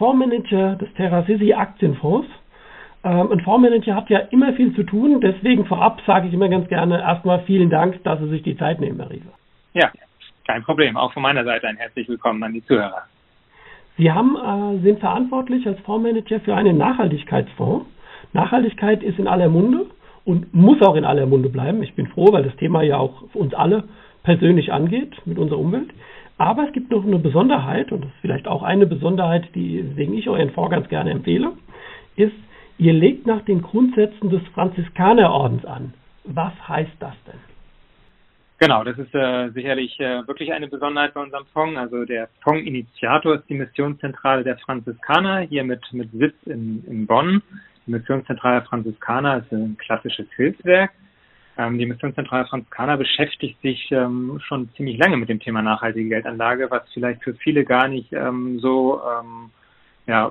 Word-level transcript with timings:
Fondsmanager 0.00 0.76
des 0.76 0.88
TerraSisi 0.94 1.52
Aktienfonds. 1.52 2.26
Ähm, 3.04 3.32
ein 3.32 3.40
Fondsmanager 3.40 3.94
hat 3.94 4.08
ja 4.08 4.20
immer 4.30 4.54
viel 4.54 4.74
zu 4.74 4.82
tun, 4.82 5.20
deswegen 5.20 5.66
vorab 5.66 6.00
sage 6.06 6.26
ich 6.26 6.32
immer 6.32 6.48
ganz 6.48 6.68
gerne 6.68 7.00
erstmal 7.00 7.40
vielen 7.40 7.68
Dank, 7.68 8.02
dass 8.02 8.18
Sie 8.18 8.28
sich 8.30 8.42
die 8.42 8.56
Zeit 8.56 8.80
nehmen, 8.80 8.98
Herr 8.98 9.10
Riefe. 9.10 9.28
Ja, 9.74 9.92
kein 10.46 10.62
Problem. 10.62 10.96
Auch 10.96 11.12
von 11.12 11.22
meiner 11.22 11.44
Seite 11.44 11.68
ein 11.68 11.76
herzlich 11.76 12.08
willkommen 12.08 12.42
an 12.42 12.54
die 12.54 12.64
Zuhörer. 12.64 13.02
Sie 13.98 14.10
haben, 14.10 14.36
äh, 14.36 14.82
sind 14.82 15.00
verantwortlich 15.00 15.66
als 15.66 15.78
Fondsmanager 15.80 16.40
für 16.40 16.54
einen 16.54 16.78
Nachhaltigkeitsfonds. 16.78 17.84
Nachhaltigkeit 18.32 19.02
ist 19.02 19.18
in 19.18 19.28
aller 19.28 19.50
Munde 19.50 19.84
und 20.24 20.54
muss 20.54 20.80
auch 20.80 20.96
in 20.96 21.04
aller 21.04 21.26
Munde 21.26 21.50
bleiben. 21.50 21.82
Ich 21.82 21.94
bin 21.94 22.06
froh, 22.06 22.32
weil 22.32 22.44
das 22.44 22.56
Thema 22.56 22.80
ja 22.80 22.96
auch 22.96 23.22
uns 23.34 23.52
alle 23.52 23.84
persönlich 24.22 24.72
angeht 24.72 25.14
mit 25.26 25.36
unserer 25.36 25.58
Umwelt. 25.58 25.90
Aber 26.40 26.66
es 26.66 26.72
gibt 26.72 26.90
noch 26.90 27.04
eine 27.04 27.18
Besonderheit, 27.18 27.92
und 27.92 28.02
das 28.02 28.10
ist 28.12 28.20
vielleicht 28.22 28.48
auch 28.48 28.62
eine 28.62 28.86
Besonderheit, 28.86 29.54
die, 29.54 29.84
weswegen 29.90 30.16
ich 30.16 30.26
euren 30.26 30.48
Fonds 30.52 30.70
ganz 30.70 30.88
gerne 30.88 31.10
empfehle, 31.10 31.52
ist, 32.16 32.32
ihr 32.78 32.94
legt 32.94 33.26
nach 33.26 33.42
den 33.42 33.60
Grundsätzen 33.60 34.30
des 34.30 34.40
Franziskanerordens 34.54 35.66
an. 35.66 35.92
Was 36.24 36.54
heißt 36.66 36.96
das 36.98 37.12
denn? 37.26 37.38
Genau, 38.58 38.84
das 38.84 38.96
ist 38.96 39.14
äh, 39.14 39.50
sicherlich 39.50 40.00
äh, 40.00 40.26
wirklich 40.26 40.50
eine 40.50 40.68
Besonderheit 40.68 41.12
bei 41.12 41.20
unserem 41.20 41.44
Fonds. 41.52 41.78
Also 41.78 42.06
der 42.06 42.30
Fondsinitiator 42.42 43.34
ist 43.34 43.48
die 43.50 43.58
Missionszentrale 43.58 44.42
der 44.42 44.56
Franziskaner, 44.56 45.40
hier 45.40 45.62
mit, 45.62 45.92
mit 45.92 46.10
Sitz 46.12 46.36
in, 46.46 46.82
in 46.86 47.06
Bonn. 47.06 47.42
Die 47.86 47.90
Missionszentrale 47.90 48.60
der 48.60 48.66
Franziskaner 48.66 49.42
ist 49.44 49.52
ein 49.52 49.76
klassisches 49.76 50.26
Hilfswerk 50.36 50.90
ähm, 51.60 51.78
die 51.78 51.84
Missionszentrale 51.86 52.46
Franziskaner 52.46 52.96
beschäftigt 52.96 53.60
sich 53.60 53.92
ähm, 53.92 54.40
schon 54.46 54.70
ziemlich 54.76 54.96
lange 54.96 55.18
mit 55.18 55.28
dem 55.28 55.40
Thema 55.40 55.60
nachhaltige 55.60 56.08
Geldanlage, 56.08 56.70
was 56.70 56.82
vielleicht 56.94 57.22
für 57.22 57.34
viele 57.34 57.64
gar 57.64 57.86
nicht 57.86 58.12
ähm, 58.12 58.58
so 58.60 59.00
ähm, 59.02 59.50
ja, 60.06 60.30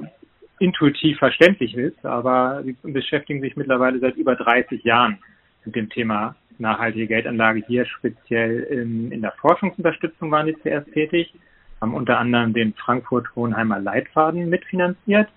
intuitiv 0.57 1.19
verständlich 1.19 1.75
ist, 1.75 2.03
aber 2.03 2.63
sie 2.63 2.75
beschäftigen 2.81 3.41
sich 3.41 3.55
mittlerweile 3.55 3.99
seit 3.99 4.15
über 4.15 4.35
30 4.35 4.83
Jahren 4.83 5.19
mit 5.65 5.75
dem 5.75 5.89
Thema 5.89 6.35
nachhaltige 6.57 7.05
Geldanlage. 7.05 7.63
Hier 7.67 7.85
speziell 7.85 8.61
in, 8.63 9.11
in 9.11 9.21
der 9.21 9.33
Forschungsunterstützung 9.33 10.31
waren 10.31 10.47
die 10.47 10.57
zuerst 10.63 10.91
tätig, 10.93 11.31
haben 11.79 11.93
unter 11.93 12.17
anderem 12.17 12.53
den 12.53 12.73
Frankfurt-Hohenheimer 12.73 13.79
Leitfaden 13.79 14.49
mitfinanziert 14.49 15.29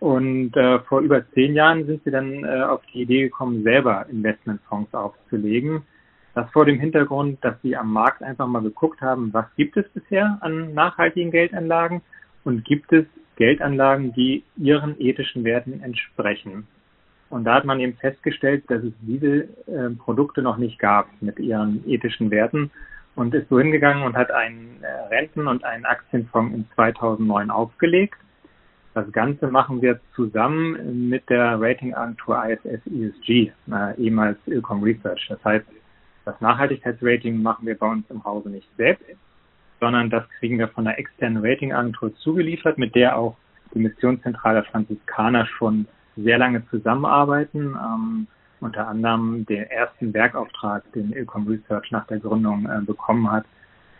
und 0.00 0.56
äh, 0.56 0.80
vor 0.80 1.00
über 1.00 1.28
zehn 1.32 1.54
Jahren 1.54 1.86
sind 1.86 2.04
sie 2.04 2.10
dann 2.10 2.44
äh, 2.44 2.62
auf 2.62 2.82
die 2.92 3.02
Idee 3.02 3.22
gekommen, 3.22 3.62
selber 3.62 4.06
Investmentfonds 4.10 4.92
aufzulegen. 4.94 5.82
Das 6.34 6.50
vor 6.50 6.66
dem 6.66 6.78
Hintergrund, 6.78 7.42
dass 7.42 7.54
sie 7.62 7.76
am 7.76 7.92
Markt 7.92 8.22
einfach 8.22 8.46
mal 8.46 8.62
geguckt 8.62 9.00
haben, 9.00 9.32
was 9.32 9.46
gibt 9.56 9.76
es 9.78 9.88
bisher 9.90 10.36
an 10.42 10.74
nachhaltigen 10.74 11.30
Geldanlagen 11.30 12.02
und 12.44 12.64
gibt 12.64 12.92
es 12.92 13.06
Geldanlagen, 13.36 14.12
die 14.12 14.44
ihren 14.56 15.00
ethischen 15.00 15.44
Werten 15.44 15.80
entsprechen. 15.82 16.66
Und 17.30 17.44
da 17.44 17.54
hat 17.54 17.64
man 17.64 17.80
eben 17.80 17.94
festgestellt, 17.94 18.64
dass 18.68 18.84
es 18.84 18.92
diese 19.00 19.48
äh, 19.66 19.90
Produkte 19.98 20.42
noch 20.42 20.58
nicht 20.58 20.78
gab 20.78 21.08
mit 21.20 21.38
ihren 21.38 21.82
ethischen 21.88 22.30
Werten 22.30 22.70
und 23.14 23.34
ist 23.34 23.48
so 23.48 23.58
hingegangen 23.58 24.04
und 24.04 24.14
hat 24.14 24.30
einen 24.30 24.82
äh, 24.82 25.14
Renten- 25.14 25.48
und 25.48 25.64
einen 25.64 25.86
Aktienfonds 25.86 26.54
in 26.54 26.66
2009 26.74 27.50
aufgelegt 27.50 28.18
das 28.96 29.12
Ganze 29.12 29.48
machen 29.48 29.82
wir 29.82 30.00
zusammen 30.14 31.10
mit 31.10 31.28
der 31.28 31.60
Ratingagentur 31.60 32.42
ISS 32.46 32.80
ESG, 32.86 33.52
ehemals 33.98 34.38
Ilcom 34.46 34.82
Research. 34.82 35.26
Das 35.28 35.44
heißt, 35.44 35.66
das 36.24 36.40
Nachhaltigkeitsrating 36.40 37.42
machen 37.42 37.66
wir 37.66 37.76
bei 37.76 37.86
uns 37.86 38.08
im 38.08 38.24
Hause 38.24 38.48
nicht 38.48 38.66
selbst, 38.78 39.04
sondern 39.80 40.08
das 40.08 40.24
kriegen 40.38 40.58
wir 40.58 40.68
von 40.68 40.86
einer 40.86 40.98
externen 40.98 41.44
Ratingagentur 41.44 42.14
zugeliefert, 42.16 42.78
mit 42.78 42.94
der 42.94 43.18
auch 43.18 43.36
die 43.74 43.80
Missionszentrale 43.80 44.64
Franziskaner 44.64 45.44
schon 45.44 45.86
sehr 46.16 46.38
lange 46.38 46.66
zusammenarbeiten. 46.70 47.76
Ähm, 47.76 48.26
unter 48.60 48.88
anderem 48.88 49.44
den 49.44 49.64
ersten 49.64 50.14
Werkauftrag, 50.14 50.90
den 50.92 51.12
Ilcom 51.12 51.46
Research 51.46 51.90
nach 51.90 52.06
der 52.06 52.18
Gründung 52.18 52.64
äh, 52.64 52.80
bekommen 52.80 53.30
hat, 53.30 53.44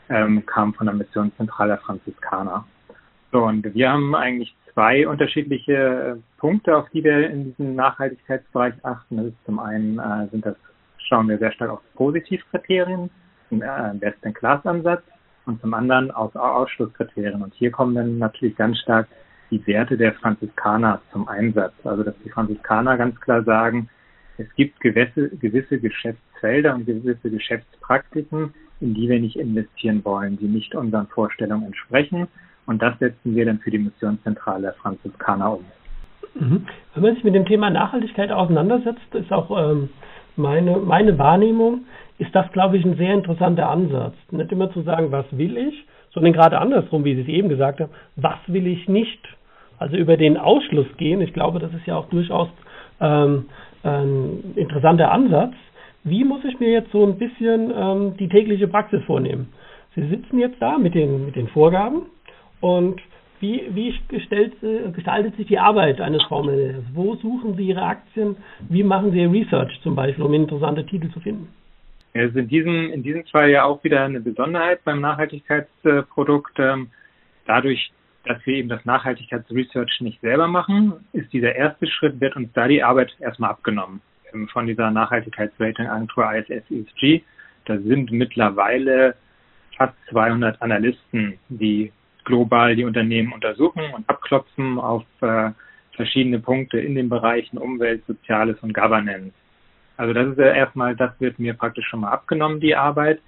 ähm, 0.09 0.47
kam 0.47 0.73
von 0.73 0.87
der 0.87 0.97
Missionszentrale 0.97 1.77
Franziskaner. 1.77 2.65
So, 3.31 3.45
und 3.45 3.75
wir 3.75 3.91
haben 3.91 4.15
eigentlich 4.15 4.56
zwei 4.76 5.09
unterschiedliche 5.09 5.72
äh, 5.72 6.38
Punkte, 6.38 6.76
auf 6.76 6.88
die 6.91 7.03
wir 7.03 7.31
in 7.31 7.44
diesem 7.44 7.75
Nachhaltigkeitsbereich 7.75 8.75
achten. 8.82 9.16
Das 9.16 9.26
ist 9.26 9.44
zum 9.47 9.59
einen 9.59 9.98
äh, 9.98 10.28
sind 10.31 10.44
das, 10.44 10.54
schauen 10.98 11.28
wir 11.31 11.38
sehr 11.38 11.53
stark 11.53 11.70
auf 11.70 11.81
Positivkriterien, 11.94 13.09
ein 13.50 13.62
äh, 13.62 13.94
Best-in-Class-Ansatz 13.94 15.03
und 15.47 15.62
zum 15.62 15.72
anderen 15.72 16.10
auf 16.10 16.37
Ausschlusskriterien. 16.37 17.42
Und 17.42 17.54
hier 17.54 17.70
kommen 17.70 17.94
dann 17.94 18.19
natürlich 18.19 18.54
ganz 18.56 18.78
stark 18.81 19.09
die 19.50 19.66
Werte 19.66 19.97
der 19.97 20.12
Franziskaner 20.12 21.00
zum 21.10 21.26
Einsatz. 21.26 21.72
Also 21.84 22.03
dass 22.03 22.14
die 22.22 22.31
Franziskaner 22.31 22.98
ganz 22.98 23.19
klar 23.22 23.43
sagen, 23.44 23.88
es 24.37 24.53
gibt 24.56 24.78
gewisse, 24.81 25.31
gewisse 25.31 25.81
Geschäftsfelder 25.81 26.75
und 26.75 26.84
gewisse 26.84 27.31
Geschäftspraktiken, 27.31 28.53
in 28.81 28.93
die 28.93 29.08
wir 29.08 29.20
nicht 29.20 29.37
investieren 29.37 30.04
wollen, 30.04 30.37
die 30.37 30.48
nicht 30.48 30.75
unseren 30.75 31.06
Vorstellungen 31.06 31.64
entsprechen 31.64 32.28
und 32.66 32.82
das 32.82 32.99
setzen 32.99 33.34
wir 33.34 33.47
dann 33.47 33.59
für 33.59 33.71
die 33.71 33.78
Missionszentrale 33.78 34.75
Franziskaner 34.82 35.54
um. 35.54 35.65
Mhm. 36.34 36.66
Wenn 36.94 37.03
man 37.03 37.15
sich 37.15 37.25
mit 37.25 37.34
dem 37.34 37.47
Thema 37.47 37.71
Nachhaltigkeit 37.71 38.31
auseinandersetzt, 38.31 39.15
ist 39.15 39.32
auch 39.32 39.50
ähm, 39.50 39.88
meine, 40.37 40.76
meine 40.76 41.19
Wahrnehmung, 41.19 41.87
ist 42.19 42.34
das, 42.34 42.50
glaube 42.53 42.76
ich, 42.76 42.84
ein 42.84 42.97
sehr 42.97 43.15
interessanter 43.15 43.69
Ansatz. 43.69 44.15
Nicht 44.31 44.53
immer 44.53 44.71
zu 44.72 44.82
sagen, 44.82 45.12
was 45.12 45.26
will 45.31 45.56
ich, 45.56 45.87
sondern 46.12 46.32
gerade 46.32 46.59
andersrum, 46.59 47.05
wie 47.05 47.15
Sie 47.15 47.22
es 47.22 47.28
eben 47.28 47.49
gesagt 47.49 47.81
haben, 47.81 47.93
was 48.16 48.38
will 48.47 48.66
ich 48.66 48.88
nicht. 48.88 49.21
Also 49.78 49.97
über 49.97 50.16
den 50.16 50.38
Ausschluss 50.38 50.87
gehen. 50.97 51.21
Ich 51.21 51.34
glaube, 51.34 51.59
das 51.59 51.72
ist 51.75 51.87
ja 51.87 51.97
auch 51.97 52.09
durchaus 52.09 52.49
ähm, 53.00 53.47
ein 53.82 54.55
interessanter 54.56 55.12
Ansatz. 55.12 55.53
Wie 56.05 56.25
muss 56.25 56.43
ich 56.44 56.59
mir 56.59 56.71
jetzt 56.71 56.91
so 56.93 57.05
ein 57.05 57.19
bisschen 57.19 57.71
ähm, 57.76 58.16
die 58.16 58.28
tägliche 58.28 58.69
Praxis 58.69 59.03
vornehmen? 59.05 59.53
Sie 59.94 60.06
sitzen 60.09 60.38
jetzt 60.38 60.60
da 60.60 60.78
mit 60.78 60.94
den, 60.94 61.26
mit 61.26 61.37
den 61.37 61.49
Vorgaben 61.49 62.03
und 62.61 63.00
wie, 63.41 63.69
wie 63.71 63.94
gestellt, 64.09 64.55
gestaltet 64.94 65.37
sich 65.37 65.47
die 65.47 65.59
Arbeit 65.59 66.00
eines 66.00 66.22
Fondsmanagers? 66.25 66.84
Wo 66.94 67.17
suchen 67.17 67.55
Sie 67.56 67.69
Ihre 67.69 67.83
Aktien? 67.83 68.37
Wie 68.69 68.83
machen 68.83 69.12
Sie 69.12 69.25
Research 69.25 69.78
zum 69.83 69.94
Beispiel, 69.94 70.25
um 70.25 70.33
interessante 70.33 70.87
Titel 70.87 71.11
zu 71.11 71.21
finden? 71.21 71.49
Es 72.15 72.31
ist 72.31 72.37
in 72.37 72.49
diesem, 72.49 72.91
in 72.93 73.03
diesem 73.03 73.25
Fall 73.27 73.50
ja 73.50 73.65
auch 73.65 73.84
wieder 73.84 74.05
eine 74.05 74.21
Besonderheit 74.21 74.83
beim 74.84 75.03
Nachhaltigkeitsprodukt. 75.03 76.59
Ähm, 76.59 76.89
dadurch, 77.47 77.93
dass 78.25 78.44
wir 78.47 78.55
eben 78.55 78.71
das 78.71 78.84
Nachhaltigkeitsresearch 78.87 80.00
nicht 80.00 80.21
selber 80.23 80.49
machen, 80.49 80.94
ist 81.12 81.31
dieser 81.34 81.55
erste 81.55 81.87
Schritt, 81.87 82.19
wird 82.19 82.34
uns 82.34 82.50
da 82.55 82.69
die 82.69 82.83
Arbeit 82.83 83.15
erstmal 83.21 83.50
abgenommen 83.50 84.00
ähm, 84.33 84.49
von 84.49 84.67
dieser 84.67 84.91
Nachhaltigkeitsratingagentur 84.91 86.33
ISS 86.33 86.71
ESG. 86.71 87.23
Da 87.67 87.77
sind 87.78 88.11
mittlerweile 88.11 89.15
fast 89.77 89.94
200 90.09 90.62
Analysten, 90.62 91.38
die 91.50 91.93
global 92.26 92.76
die 92.76 92.84
Unternehmen 92.84 93.32
untersuchen 93.32 93.82
und 93.94 94.06
abklopfen 94.09 94.78
auf 94.78 95.05
äh, 95.23 95.52
verschiedene 95.93 96.38
Punkte 96.38 96.78
in 96.78 96.94
den 96.94 97.08
Bereichen 97.08 97.56
Umwelt, 97.56 98.05
Soziales 98.06 98.58
und 98.61 98.75
Governance. 98.75 99.32
Also 99.96 100.12
das 100.12 100.28
ist 100.28 100.38
ja 100.38 100.52
erstmal, 100.52 100.94
das 100.94 101.19
wird 101.20 101.38
mir 101.38 101.55
praktisch 101.55 101.87
schon 101.88 102.00
mal 102.00 102.11
abgenommen, 102.11 102.61
die 102.61 102.76
Arbeit. 102.76 103.20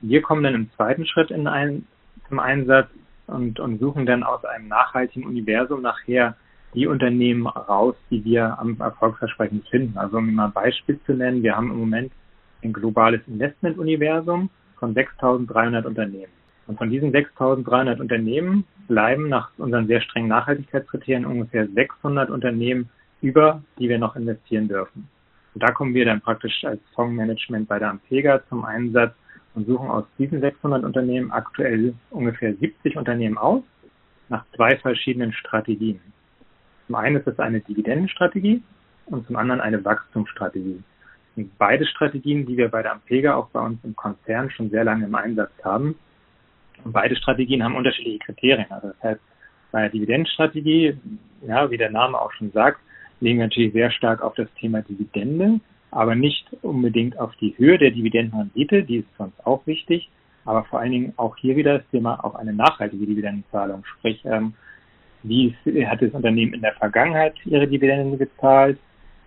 Wir 0.00 0.22
kommen 0.22 0.44
dann 0.44 0.54
im 0.54 0.70
zweiten 0.76 1.04
Schritt 1.04 1.32
in 1.32 1.48
ein, 1.48 1.86
zum 2.28 2.38
Einsatz 2.38 2.88
und, 3.26 3.58
und 3.58 3.80
suchen 3.80 4.06
dann 4.06 4.22
aus 4.22 4.44
einem 4.44 4.68
nachhaltigen 4.68 5.26
Universum 5.26 5.82
nachher 5.82 6.36
die 6.74 6.86
Unternehmen 6.86 7.46
raus, 7.46 7.96
die 8.10 8.24
wir 8.24 8.58
am 8.58 8.80
erfolgsversprechend 8.80 9.68
finden. 9.68 9.98
Also 9.98 10.18
um 10.18 10.32
mal 10.34 10.46
ein 10.46 10.52
Beispiel 10.52 10.98
zu 11.04 11.12
nennen, 11.12 11.42
wir 11.42 11.56
haben 11.56 11.70
im 11.70 11.78
Moment 11.78 12.12
ein 12.62 12.72
globales 12.72 13.20
Investmentuniversum 13.26 14.48
von 14.78 14.94
6.300 14.94 15.84
Unternehmen. 15.84 16.32
Und 16.72 16.78
von 16.78 16.88
diesen 16.88 17.12
6.300 17.12 18.00
Unternehmen 18.00 18.64
bleiben 18.88 19.28
nach 19.28 19.50
unseren 19.58 19.86
sehr 19.88 20.00
strengen 20.00 20.28
Nachhaltigkeitskriterien 20.28 21.26
ungefähr 21.26 21.68
600 21.68 22.30
Unternehmen 22.30 22.88
über, 23.20 23.62
die 23.78 23.90
wir 23.90 23.98
noch 23.98 24.16
investieren 24.16 24.68
dürfen. 24.68 25.06
Und 25.52 25.62
da 25.62 25.70
kommen 25.72 25.92
wir 25.92 26.06
dann 26.06 26.22
praktisch 26.22 26.64
als 26.64 26.80
Fondsmanagement 26.94 27.68
bei 27.68 27.78
der 27.78 27.90
Ampega 27.90 28.40
zum 28.48 28.64
Einsatz 28.64 29.14
und 29.54 29.66
suchen 29.66 29.90
aus 29.90 30.06
diesen 30.16 30.40
600 30.40 30.82
Unternehmen 30.82 31.30
aktuell 31.30 31.92
ungefähr 32.08 32.54
70 32.54 32.96
Unternehmen 32.96 33.36
aus, 33.36 33.62
nach 34.30 34.46
zwei 34.56 34.74
verschiedenen 34.78 35.34
Strategien. 35.34 36.00
zum 36.86 36.94
einen 36.94 37.16
ist 37.16 37.26
es 37.26 37.38
eine 37.38 37.60
Dividendenstrategie 37.60 38.62
und 39.04 39.26
zum 39.26 39.36
anderen 39.36 39.60
eine 39.60 39.84
Wachstumsstrategie. 39.84 40.82
Und 41.36 41.58
beide 41.58 41.84
Strategien, 41.84 42.46
die 42.46 42.56
wir 42.56 42.70
bei 42.70 42.82
der 42.82 42.92
Ampega 42.92 43.34
auch 43.34 43.50
bei 43.50 43.60
uns 43.60 43.78
im 43.84 43.94
Konzern 43.94 44.50
schon 44.50 44.70
sehr 44.70 44.84
lange 44.84 45.04
im 45.04 45.14
Einsatz 45.14 45.52
haben. 45.62 45.96
Und 46.84 46.92
beide 46.92 47.16
Strategien 47.16 47.62
haben 47.62 47.76
unterschiedliche 47.76 48.18
Kriterien. 48.18 48.70
Also 48.70 48.88
das 48.88 49.02
heißt, 49.02 49.20
bei 49.70 49.82
der 49.82 49.90
Dividendenstrategie, 49.90 50.96
ja, 51.46 51.70
wie 51.70 51.78
der 51.78 51.90
Name 51.90 52.20
auch 52.20 52.32
schon 52.32 52.52
sagt, 52.52 52.80
legen 53.20 53.38
wir 53.38 53.46
natürlich 53.46 53.72
sehr 53.72 53.90
stark 53.90 54.22
auf 54.22 54.34
das 54.34 54.48
Thema 54.60 54.82
Dividende, 54.82 55.60
aber 55.90 56.14
nicht 56.14 56.46
unbedingt 56.62 57.18
auf 57.18 57.34
die 57.36 57.54
Höhe 57.56 57.78
der 57.78 57.90
Dividendenrendite, 57.90 58.82
die 58.82 58.98
ist 58.98 59.08
uns 59.18 59.32
auch 59.44 59.66
wichtig, 59.66 60.10
aber 60.44 60.64
vor 60.64 60.80
allen 60.80 60.92
Dingen 60.92 61.12
auch 61.16 61.36
hier 61.36 61.56
wieder 61.56 61.78
das 61.78 61.88
Thema 61.90 62.22
auch 62.24 62.34
eine 62.34 62.52
nachhaltige 62.52 63.06
Dividendenzahlung, 63.06 63.84
sprich, 63.84 64.22
ähm, 64.24 64.54
wie 65.22 65.54
hat 65.86 66.02
das 66.02 66.10
Unternehmen 66.10 66.54
in 66.54 66.62
der 66.62 66.74
Vergangenheit 66.74 67.34
ihre 67.44 67.68
Dividenden 67.68 68.18
gezahlt, 68.18 68.78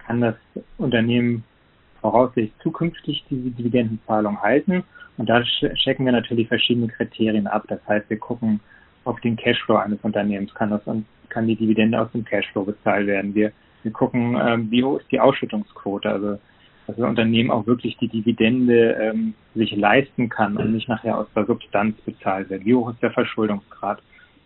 kann 0.05 0.21
das 0.21 0.35
Unternehmen 0.77 1.43
voraussichtlich 2.05 2.53
zukünftig 2.61 3.25
diese 3.31 3.49
Dividendenzahlung 3.49 4.39
halten 4.39 4.83
und 5.17 5.27
da 5.27 5.41
checken 5.41 6.05
wir 6.05 6.11
natürlich 6.11 6.47
verschiedene 6.47 6.87
Kriterien 6.87 7.47
ab. 7.47 7.63
Das 7.67 7.79
heißt, 7.87 8.07
wir 8.11 8.19
gucken 8.19 8.59
auf 9.05 9.19
den 9.21 9.35
Cashflow 9.35 9.77
eines 9.77 9.99
Unternehmens, 10.03 10.53
kann 10.53 10.69
das 10.69 10.81
kann 11.29 11.47
die 11.47 11.55
Dividende 11.55 11.99
aus 11.99 12.11
dem 12.11 12.23
Cashflow 12.23 12.63
bezahlt 12.63 13.07
werden. 13.07 13.33
Wir, 13.33 13.51
wir 13.81 13.91
gucken, 13.91 14.37
ähm, 14.39 14.69
wie 14.69 14.83
hoch 14.83 14.99
ist 14.99 15.11
die 15.11 15.19
Ausschüttungsquote, 15.19 16.09
also 16.09 16.37
dass 16.85 16.95
das 16.97 17.09
Unternehmen 17.09 17.49
auch 17.49 17.65
wirklich 17.65 17.97
die 17.97 18.07
Dividende 18.07 18.91
ähm, 19.01 19.33
sich 19.55 19.75
leisten 19.75 20.29
kann 20.29 20.55
und 20.57 20.73
nicht 20.73 20.87
nachher 20.87 21.17
aus 21.17 21.27
der 21.35 21.47
Substanz 21.47 21.99
bezahlt 22.01 22.51
wird. 22.51 22.63
Wie 22.65 22.75
hoch 22.75 22.91
ist 22.91 23.01
der 23.01 23.11
Verschuldungsgrad? 23.11 23.99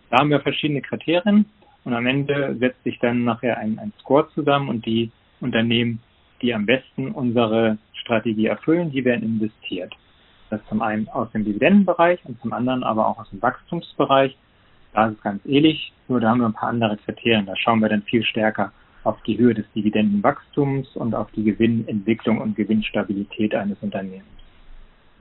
Da 0.08 0.18
haben 0.18 0.30
wir 0.30 0.40
verschiedene 0.40 0.80
Kriterien 0.80 1.44
und 1.84 1.92
am 1.92 2.06
Ende 2.06 2.56
setzt 2.58 2.82
sich 2.84 2.98
dann 3.00 3.24
nachher 3.24 3.58
ein, 3.58 3.78
ein 3.78 3.92
Score 4.00 4.26
zusammen 4.34 4.70
und 4.70 4.86
die 4.86 5.10
Unternehmen, 5.40 6.00
die 6.42 6.54
am 6.54 6.66
besten 6.66 7.12
unsere 7.12 7.78
Strategie 7.92 8.46
erfüllen, 8.46 8.90
die 8.90 9.04
werden 9.04 9.22
investiert. 9.22 9.94
Das 10.48 10.60
zum 10.68 10.82
einen 10.82 11.08
aus 11.08 11.30
dem 11.32 11.44
Dividendenbereich 11.44 12.20
und 12.24 12.40
zum 12.40 12.52
anderen 12.52 12.82
aber 12.82 13.06
auch 13.06 13.18
aus 13.18 13.30
dem 13.30 13.40
Wachstumsbereich. 13.40 14.36
Da 14.92 15.06
ist 15.06 15.16
es 15.16 15.22
ganz 15.22 15.44
ähnlich, 15.46 15.92
nur 16.08 16.20
da 16.20 16.30
haben 16.30 16.40
wir 16.40 16.46
ein 16.46 16.52
paar 16.52 16.70
andere 16.70 16.96
Kriterien. 16.96 17.46
Da 17.46 17.54
schauen 17.56 17.80
wir 17.80 17.88
dann 17.88 18.02
viel 18.02 18.24
stärker 18.24 18.72
auf 19.04 19.22
die 19.22 19.38
Höhe 19.38 19.54
des 19.54 19.64
Dividendenwachstums 19.72 20.96
und 20.96 21.14
auf 21.14 21.30
die 21.32 21.44
Gewinnentwicklung 21.44 22.40
und 22.40 22.56
Gewinnstabilität 22.56 23.54
eines 23.54 23.78
Unternehmens. 23.80 24.26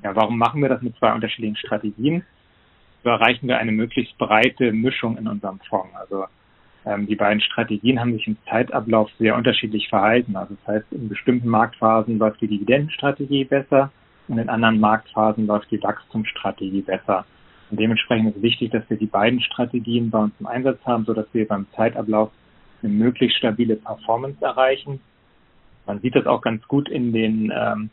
Ja, 0.03 0.15
warum 0.15 0.37
machen 0.37 0.61
wir 0.61 0.69
das 0.69 0.81
mit 0.81 0.97
zwei 0.97 1.13
unterschiedlichen 1.13 1.57
Strategien? 1.57 2.23
So 3.03 3.09
erreichen 3.09 3.47
wir 3.47 3.57
eine 3.57 3.71
möglichst 3.71 4.17
breite 4.17 4.71
Mischung 4.71 5.17
in 5.17 5.27
unserem 5.27 5.59
Fonds. 5.69 5.93
Also 5.95 6.25
ähm, 6.85 7.07
die 7.07 7.15
beiden 7.15 7.41
Strategien 7.41 7.99
haben 7.99 8.13
sich 8.13 8.27
im 8.27 8.37
Zeitablauf 8.49 9.09
sehr 9.19 9.35
unterschiedlich 9.35 9.89
verhalten. 9.89 10.35
Also 10.35 10.55
das 10.55 10.75
heißt, 10.75 10.91
in 10.91 11.09
bestimmten 11.09 11.47
Marktphasen 11.47 12.17
läuft 12.17 12.41
die 12.41 12.47
Dividendenstrategie 12.47 13.45
besser 13.45 13.91
und 14.27 14.37
in 14.37 14.49
anderen 14.49 14.79
Marktphasen 14.79 15.47
läuft 15.47 15.71
die 15.71 15.81
Wachstumsstrategie 15.81 16.81
besser. 16.81 17.25
Und 17.69 17.79
dementsprechend 17.79 18.29
ist 18.29 18.37
es 18.37 18.41
wichtig, 18.41 18.71
dass 18.71 18.89
wir 18.89 18.97
die 18.97 19.05
beiden 19.05 19.41
Strategien 19.41 20.09
bei 20.09 20.19
uns 20.19 20.33
im 20.39 20.47
Einsatz 20.47 20.79
haben, 20.85 21.05
sodass 21.05 21.27
wir 21.33 21.47
beim 21.47 21.67
Zeitablauf 21.75 22.31
eine 22.81 22.91
möglichst 22.91 23.37
stabile 23.37 23.75
Performance 23.75 24.43
erreichen. 24.43 25.01
Man 25.85 25.99
sieht 25.99 26.15
das 26.15 26.25
auch 26.25 26.41
ganz 26.41 26.67
gut 26.67 26.89
in 26.89 27.11
den 27.11 27.51
ähm, 27.55 27.89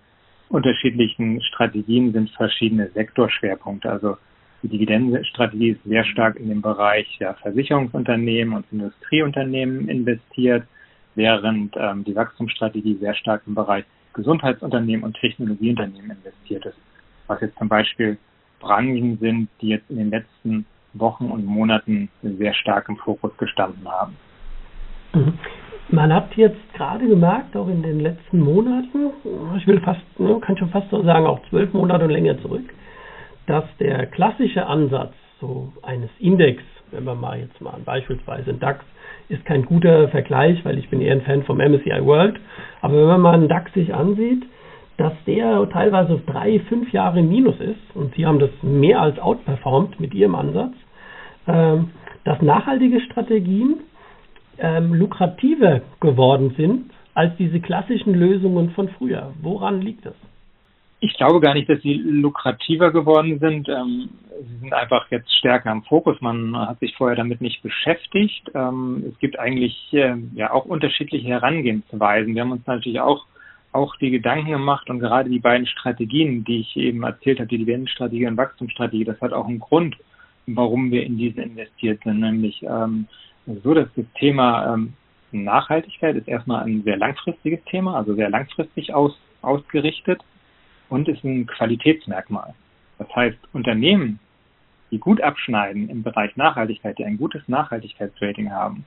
unterschiedlichen 0.49 1.43
Strategien 1.43 2.13
sind 2.13 2.31
verschiedene 2.31 2.89
Sektorschwerpunkte. 2.91 3.91
Also 3.91 4.17
die 4.63 4.69
Dividendenstrategie 4.69 5.71
ist 5.71 5.85
sehr 5.85 6.05
stark 6.05 6.37
in 6.37 6.49
den 6.49 6.63
Bereich 6.63 7.07
ja, 7.19 7.35
Versicherungsunternehmen 7.35 8.55
und 8.55 8.65
Industrieunternehmen 8.73 9.89
investiert, 9.89 10.65
während 11.15 11.75
ähm, 11.77 12.05
die 12.05 12.15
Wachstumsstrategie 12.15 12.97
sehr 13.01 13.15
stark 13.15 13.43
im 13.47 13.55
Bereich 13.55 13.85
Gesundheitsunternehmen 14.15 15.05
und 15.05 15.17
Technologieunternehmen 15.17 16.11
investiert 16.11 16.65
ist. 16.67 16.79
Was 17.27 17.41
jetzt 17.41 17.59
zum 17.59 17.69
Beispiel 17.69 18.19
Branchen 18.61 19.19
sind, 19.19 19.49
die 19.61 19.69
jetzt 19.69 19.91
in 19.91 19.97
den 19.97 20.11
letzten 20.11 20.65
Wochen 20.95 21.27
und 21.27 21.45
Monaten 21.45 22.09
sehr 22.23 22.55
stark 22.55 22.89
im 22.89 22.97
Fokus 22.97 23.37
gestanden 23.37 23.87
haben. 23.87 24.17
Mhm. 25.15 25.39
Man 25.89 26.13
hat 26.13 26.35
jetzt 26.37 26.61
gerade 26.75 27.07
gemerkt, 27.07 27.57
auch 27.57 27.69
in 27.69 27.83
den 27.83 28.01
letzten 28.01 28.41
Monaten, 28.41 29.11
ich 29.57 29.67
will 29.69 29.81
fast, 29.81 30.01
ne, 30.19 30.41
kann 30.41 30.57
schon 30.57 30.71
fast 30.71 30.91
so 30.91 31.03
sagen, 31.05 31.27
auch 31.27 31.41
zwölf 31.49 31.73
Monate 31.73 32.05
und 32.07 32.11
länger 32.11 32.41
zurück, 32.43 32.75
dass 33.47 33.65
der 33.79 34.07
klassische 34.07 34.67
Ansatz 34.67 35.15
so 35.41 35.73
eines 35.83 36.11
Index, 36.19 36.63
wenn 36.91 37.05
wir 37.05 37.15
mal 37.15 37.39
jetzt 37.39 37.61
mal 37.61 37.79
beispielsweise 37.85 38.51
einen 38.51 38.61
DAX, 38.61 38.85
ist 39.29 39.45
kein 39.45 39.65
guter 39.65 40.09
Vergleich, 40.09 40.65
weil 40.65 40.79
ich 40.79 40.89
bin 40.89 41.01
eher 41.01 41.13
ein 41.13 41.23
Fan 41.23 41.43
vom 41.43 41.59
MSCI 41.59 42.05
World, 42.05 42.39
aber 42.81 42.95
wenn 42.95 43.07
man 43.07 43.21
mal 43.21 43.35
einen 43.35 43.49
DAX 43.49 43.73
sich 43.75 43.93
ansieht, 43.95 44.45
dass 44.97 45.13
der 45.27 45.69
teilweise 45.71 46.21
drei, 46.27 46.61
fünf 46.61 46.93
Jahre 46.93 47.21
im 47.21 47.29
Minus 47.29 47.61
ist 47.61 47.95
und 47.95 48.15
sie 48.15 48.25
haben 48.25 48.39
das 48.39 48.51
mehr 48.63 49.01
als 49.01 49.19
outperformed 49.19 50.01
mit 50.01 50.15
ihrem 50.15 50.35
Ansatz, 50.35 50.73
ähm, 51.47 51.91
dass 52.25 52.41
nachhaltige 52.41 53.01
Strategien 53.01 53.81
ähm, 54.59 54.95
lukrativer 54.95 55.83
geworden 56.01 56.55
sind 56.57 56.91
als 57.15 57.37
diese 57.37 57.61
klassischen 57.61 58.15
Lösungen 58.15 58.71
von 58.71 58.89
früher. 58.89 59.33
Woran 59.43 59.83
liegt 59.83 60.07
das? 60.07 60.15
Ich 61.07 61.15
glaube 61.15 61.41
gar 61.41 61.55
nicht, 61.55 61.69
dass 61.69 61.81
sie 61.83 61.95
lukrativer 61.95 62.91
geworden 62.91 63.39
sind. 63.39 63.69
Ähm, 63.69 64.09
sie 64.41 64.57
sind 64.57 64.73
einfach 64.73 65.09
jetzt 65.13 65.33
stärker 65.39 65.71
im 65.71 65.85
Fokus. 65.85 66.21
Man 66.21 66.57
hat 66.59 66.81
sich 66.81 66.97
vorher 66.97 67.17
damit 67.17 67.41
nicht 67.41 67.63
beschäftigt. 67.63 68.51
Ähm, 68.55 69.05
es 69.09 69.17
gibt 69.21 69.39
eigentlich 69.39 69.93
äh, 69.93 70.17
ja 70.35 70.51
auch 70.51 70.65
unterschiedliche 70.65 71.29
Herangehensweisen. 71.29 72.35
Wir 72.35 72.43
haben 72.43 72.51
uns 72.51 72.67
natürlich 72.67 72.99
auch 72.99 73.25
auch 73.71 73.95
die 73.97 74.11
Gedanken 74.11 74.51
gemacht 74.51 74.91
und 74.91 74.99
gerade 74.99 75.31
die 75.31 75.39
beiden 75.39 75.67
Strategien, 75.67 76.45
die 76.45 76.61
ich 76.61 76.77
eben 76.77 77.03
erzählt 77.05 77.39
habe, 77.39 77.49
die 77.49 77.59
Dividendenstrategie 77.59 78.27
und 78.27 78.39
Wachstumsstrategie, 78.39 79.05
das 79.05 79.21
hat 79.21 79.35
auch 79.35 79.47
einen 79.47 79.61
Grund, 79.61 79.97
warum 80.47 80.91
wir 80.91 81.05
in 81.05 81.19
diesen 81.19 81.43
investiert 81.43 82.03
sind, 82.03 82.21
nämlich 82.21 82.63
ähm, 82.63 83.07
so, 83.63 83.75
dass 83.75 83.89
das 83.95 84.07
Thema 84.19 84.73
ähm, 84.73 84.95
Nachhaltigkeit 85.31 86.17
ist 86.17 86.27
erstmal 86.27 86.65
ein 86.65 86.85
sehr 86.85 86.97
langfristiges 86.97 87.63
Thema, 87.65 87.97
also 87.97 88.15
sehr 88.15 88.31
langfristig 88.31 88.95
aus, 88.95 89.15
ausgerichtet 89.43 90.23
und 90.89 91.09
ist 91.09 91.25
ein 91.25 91.47
Qualitätsmerkmal. 91.47 92.55
Das 92.99 93.15
heißt, 93.15 93.39
Unternehmen, 93.53 94.19
die 94.91 94.99
gut 94.99 95.21
abschneiden 95.21 95.89
im 95.89 96.03
Bereich 96.03 96.37
Nachhaltigkeit, 96.37 96.99
die 96.99 97.05
ein 97.05 97.19
gutes 97.19 97.43
Nachhaltigkeitsrating 97.49 98.51
haben, 98.51 98.85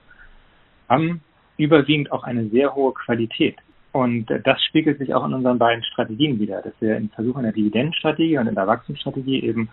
haben 0.88 1.22
überwiegend 1.58 2.12
auch 2.12 2.24
eine 2.24 2.48
sehr 2.50 2.74
hohe 2.74 2.94
Qualität. 2.94 3.58
Und 3.92 4.28
das 4.44 4.64
spiegelt 4.64 5.00
sich 5.00 5.14
auch 5.14 5.26
in 5.26 5.34
unseren 5.34 5.58
beiden 5.58 5.84
Strategien 5.84 6.40
wieder, 6.40 6.62
dass 6.62 6.74
wir 6.80 6.96
in 6.96 7.10
Versuchen 7.10 7.44
der 7.44 7.52
Dividendenstrategie 7.52 8.38
und 8.38 8.48
in 8.48 8.56
der 8.56 8.68
Wachstumsstrategie 8.68 9.44
eben 9.44 9.70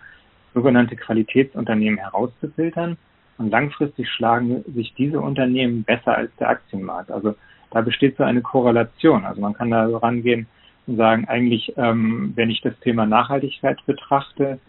sogenannte 0.53 0.95
Qualitätsunternehmen 0.95 1.99
herauszufiltern. 1.99 2.97
Und 3.37 3.51
langfristig 3.51 4.09
schlagen 4.09 4.63
sich 4.73 4.93
diese 4.95 5.19
Unternehmen 5.21 5.83
besser 5.83 6.17
als 6.17 6.31
der 6.39 6.49
Aktienmarkt. 6.49 7.11
Also 7.11 7.35
da 7.69 7.81
besteht 7.81 8.17
so 8.17 8.23
eine 8.23 8.41
Korrelation. 8.41 9.25
Also 9.25 9.41
man 9.41 9.53
kann 9.53 9.69
da 9.69 9.87
so 9.87 9.97
rangehen, 9.97 10.47
sagen, 10.95 11.25
eigentlich, 11.27 11.73
ähm, 11.77 12.31
wenn 12.35 12.49
ich 12.49 12.61
das 12.61 12.77
Thema 12.79 13.05
Nachhaltigkeit 13.05 13.85
betrachte, 13.85 14.59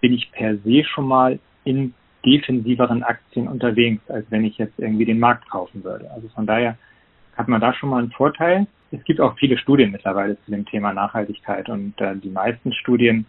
bin 0.00 0.12
ich 0.12 0.32
per 0.32 0.56
se 0.58 0.84
schon 0.84 1.06
mal 1.06 1.38
in 1.64 1.94
defensiveren 2.24 3.02
Aktien 3.02 3.48
unterwegs, 3.48 4.02
als 4.10 4.26
wenn 4.30 4.44
ich 4.44 4.58
jetzt 4.58 4.78
irgendwie 4.78 5.04
den 5.04 5.20
Markt 5.20 5.48
kaufen 5.48 5.84
würde. 5.84 6.10
Also 6.10 6.28
von 6.28 6.46
daher 6.46 6.76
hat 7.36 7.48
man 7.48 7.60
da 7.60 7.72
schon 7.72 7.90
mal 7.90 8.02
einen 8.02 8.10
Vorteil. 8.10 8.66
Es 8.90 9.02
gibt 9.04 9.20
auch 9.20 9.36
viele 9.38 9.56
Studien 9.56 9.92
mittlerweile 9.92 10.36
zu 10.44 10.50
dem 10.50 10.66
Thema 10.66 10.92
Nachhaltigkeit 10.92 11.68
und 11.68 11.98
äh, 12.00 12.16
die 12.16 12.30
meisten 12.30 12.72
Studien, 12.72 13.24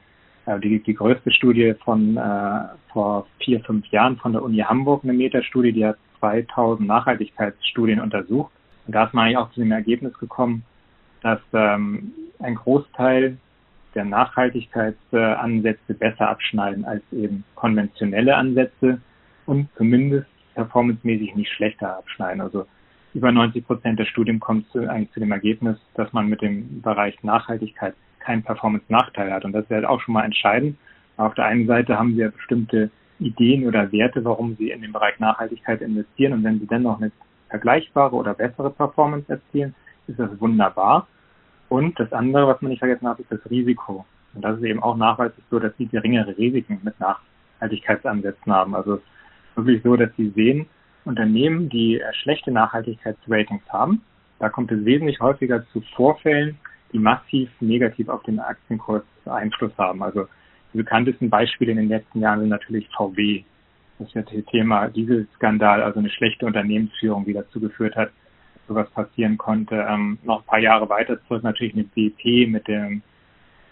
äh, 0.45 0.59
die, 0.59 0.81
die 0.81 0.93
größte 0.93 1.31
Studie 1.31 1.75
von 1.85 2.17
äh, 2.17 2.61
vor 2.91 3.27
vier, 3.39 3.61
fünf 3.61 3.85
Jahren 3.87 4.17
von 4.17 4.33
der 4.33 4.43
Uni 4.43 4.57
Hamburg, 4.57 5.03
eine 5.03 5.13
Metastudie, 5.13 5.71
die 5.71 5.85
hat 5.85 5.97
2000 6.19 6.87
Nachhaltigkeitsstudien 6.87 7.99
untersucht. 7.99 8.51
Und 8.87 8.95
da 8.95 9.05
ist 9.05 9.13
man 9.13 9.25
eigentlich 9.25 9.37
auch 9.37 9.51
zu 9.51 9.59
dem 9.59 9.71
Ergebnis 9.71 10.17
gekommen, 10.17 10.63
dass 11.21 11.39
ähm, 11.53 12.11
ein 12.39 12.55
Großteil 12.55 13.37
der 13.95 14.05
Nachhaltigkeitsansätze 14.05 15.93
besser 15.93 16.29
abschneiden 16.29 16.85
als 16.85 17.03
eben 17.11 17.43
konventionelle 17.55 18.35
Ansätze 18.35 19.01
und 19.45 19.67
zumindest 19.75 20.27
performancemäßig 20.55 21.35
nicht 21.35 21.51
schlechter 21.51 21.97
abschneiden. 21.97 22.41
Also 22.41 22.65
über 23.13 23.31
90 23.31 23.65
Prozent 23.65 23.99
der 23.99 24.05
Studien 24.05 24.39
kommen 24.39 24.65
zu, 24.71 24.89
eigentlich 24.89 25.11
zu 25.11 25.19
dem 25.19 25.31
Ergebnis, 25.31 25.77
dass 25.95 26.11
man 26.13 26.27
mit 26.27 26.41
dem 26.41 26.81
Bereich 26.81 27.21
Nachhaltigkeit 27.23 27.93
keinen 28.19 28.43
Performance-Nachteil 28.43 29.31
hat. 29.31 29.43
Und 29.43 29.53
das 29.53 29.63
ist 29.63 29.71
halt 29.71 29.85
auch 29.85 29.99
schon 30.01 30.13
mal 30.13 30.23
entscheidend. 30.23 30.77
Auf 31.17 31.33
der 31.35 31.45
einen 31.45 31.67
Seite 31.67 31.97
haben 31.97 32.15
wir 32.15 32.29
bestimmte 32.29 32.89
Ideen 33.19 33.67
oder 33.67 33.91
Werte, 33.91 34.23
warum 34.23 34.55
sie 34.55 34.71
in 34.71 34.81
den 34.81 34.93
Bereich 34.93 35.19
Nachhaltigkeit 35.19 35.81
investieren. 35.81 36.33
Und 36.33 36.43
wenn 36.43 36.59
sie 36.59 36.67
dann 36.67 36.83
noch 36.83 37.01
eine 37.01 37.11
vergleichbare 37.49 38.15
oder 38.15 38.33
bessere 38.33 38.69
Performance 38.71 39.29
erzielen, 39.29 39.75
ist 40.11 40.19
das 40.19 40.39
wunderbar. 40.39 41.07
Und 41.69 41.99
das 41.99 42.11
andere, 42.11 42.47
was 42.47 42.61
man 42.61 42.69
nicht 42.69 42.79
vergessen 42.79 43.05
darf, 43.05 43.19
ist 43.19 43.31
das 43.31 43.39
Risiko. 43.49 44.05
Und 44.33 44.43
das 44.43 44.57
ist 44.57 44.63
eben 44.63 44.83
auch 44.83 44.95
nachweislich 44.95 45.43
so, 45.49 45.59
dass 45.59 45.75
sie 45.77 45.87
geringere 45.87 46.37
Risiken 46.37 46.79
mit 46.83 46.95
Nachhaltigkeitsansätzen 46.99 48.51
haben. 48.51 48.75
Also 48.75 49.01
wirklich 49.55 49.81
so, 49.83 49.95
dass 49.95 50.09
sie 50.17 50.29
sehen, 50.31 50.67
Unternehmen, 51.05 51.69
die 51.69 51.99
äh, 51.99 52.13
schlechte 52.13 52.51
Nachhaltigkeitsratings 52.51 53.63
haben, 53.69 54.01
da 54.39 54.49
kommt 54.49 54.71
es 54.71 54.83
wesentlich 54.85 55.19
häufiger 55.19 55.65
zu 55.69 55.81
Vorfällen, 55.95 56.57
die 56.93 56.99
massiv 56.99 57.49
negativ 57.59 58.09
auf 58.09 58.23
den 58.23 58.39
Aktienkurs 58.39 59.03
Einfluss 59.25 59.71
haben. 59.77 60.03
Also 60.03 60.27
die 60.73 60.77
bekanntesten 60.77 61.29
Beispiele 61.29 61.71
in 61.71 61.77
den 61.77 61.89
letzten 61.89 62.21
Jahren 62.21 62.41
sind 62.41 62.49
natürlich 62.49 62.87
VW. 62.95 63.43
Das 63.99 64.07
ist 64.07 64.15
ja 64.15 64.21
das 64.23 64.45
Thema 64.45 64.87
Dieselskandal, 64.87 65.83
also 65.83 65.99
eine 65.99 66.09
schlechte 66.09 66.45
Unternehmensführung, 66.45 67.25
die 67.25 67.33
dazu 67.33 67.59
geführt 67.59 67.95
hat, 67.95 68.11
sowas 68.71 68.89
passieren 68.91 69.37
konnte. 69.37 69.85
Ähm, 69.87 70.17
noch 70.23 70.41
ein 70.41 70.45
paar 70.45 70.59
Jahre 70.59 70.89
weiter 70.89 71.19
zurück 71.27 71.43
natürlich 71.43 71.75
mit 71.75 71.93
BP, 71.93 72.47
mit 72.47 72.67
der 72.67 72.91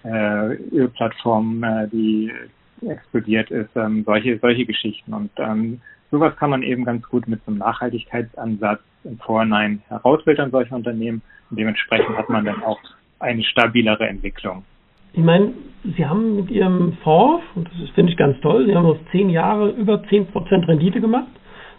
äh, 0.03 0.55
Ölplattform, 0.71 1.63
äh, 1.63 1.87
die 1.87 2.31
explodiert 2.87 3.51
ist, 3.51 3.75
ähm, 3.75 4.03
solche, 4.05 4.37
solche 4.39 4.65
Geschichten. 4.65 5.13
Und 5.13 5.31
ähm, 5.37 5.81
sowas 6.11 6.35
kann 6.37 6.49
man 6.49 6.63
eben 6.63 6.85
ganz 6.85 7.07
gut 7.07 7.27
mit 7.27 7.43
so 7.45 7.51
einem 7.51 7.59
Nachhaltigkeitsansatz 7.59 8.81
im 9.03 9.17
Vorhinein 9.19 9.81
herausfiltern, 9.87 10.51
solche 10.51 10.75
Unternehmen. 10.75 11.21
Und 11.49 11.59
dementsprechend 11.59 12.17
hat 12.17 12.29
man 12.29 12.45
dann 12.45 12.63
auch 12.63 12.79
eine 13.19 13.43
stabilere 13.43 14.07
Entwicklung. 14.07 14.63
Ich 15.13 15.23
meine, 15.23 15.53
Sie 15.83 16.05
haben 16.05 16.35
mit 16.35 16.51
Ihrem 16.51 16.93
Fonds, 17.03 17.43
und 17.55 17.69
das 17.81 17.89
finde 17.91 18.11
ich 18.11 18.17
ganz 18.17 18.39
toll, 18.41 18.65
Sie 18.65 18.75
haben 18.75 18.85
aus 18.85 18.97
zehn 19.11 19.29
Jahre 19.29 19.71
über 19.71 19.95
10% 19.95 20.67
Rendite 20.67 21.01
gemacht. 21.01 21.27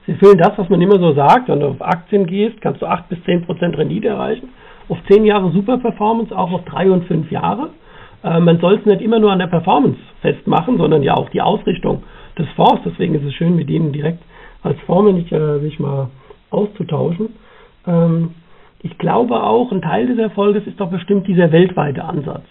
Sie 0.07 0.13
erfüllen 0.13 0.39
das, 0.39 0.57
was 0.57 0.69
man 0.69 0.81
immer 0.81 0.99
so 0.99 1.13
sagt, 1.13 1.49
wenn 1.49 1.61
du 1.61 1.69
auf 1.69 1.83
Aktien 1.83 2.27
gehst, 2.27 2.61
kannst 2.61 2.83
du 2.83 2.87
8 2.87 3.09
bis 3.09 3.19
10% 3.21 3.77
Rendite 3.77 4.09
erreichen. 4.09 4.49
Auf 4.89 4.99
zehn 5.09 5.25
Jahre 5.25 5.53
super 5.53 5.79
Performance, 5.79 6.37
auch 6.37 6.51
auf 6.51 6.65
drei 6.65 6.91
und 6.91 7.05
fünf 7.05 7.31
Jahre. 7.31 7.71
Äh, 8.25 8.41
man 8.41 8.59
soll 8.59 8.77
es 8.77 8.87
nicht 8.87 9.03
immer 9.03 9.19
nur 9.19 9.31
an 9.31 9.39
der 9.39 9.47
Performance 9.47 9.99
festmachen, 10.21 10.79
sondern 10.79 11.03
ja 11.03 11.15
auch 11.15 11.29
die 11.31 11.43
Ausrichtung 11.43 12.03
des 12.39 12.49
Fonds. 12.57 12.83
Deswegen 12.85 13.15
ist 13.15 13.25
es 13.25 13.35
schön, 13.35 13.55
mit 13.57 13.71
Ihnen 13.71 13.93
direkt 13.93 14.23
als 14.63 14.79
Fondsmanager 14.87 15.57
äh, 15.57 15.61
sich 15.61 15.79
mal 15.79 16.09
auszutauschen. 16.51 17.35
Ähm, 17.87 18.35
ich 18.83 18.97
glaube 18.99 19.43
auch, 19.43 19.71
ein 19.73 19.83
Teil 19.83 20.07
des 20.07 20.19
Erfolges 20.19 20.67
ist 20.67 20.81
doch 20.81 20.91
bestimmt 20.91 21.27
dieser 21.27 21.53
weltweite 21.53 22.05
Ansatz, 22.05 22.47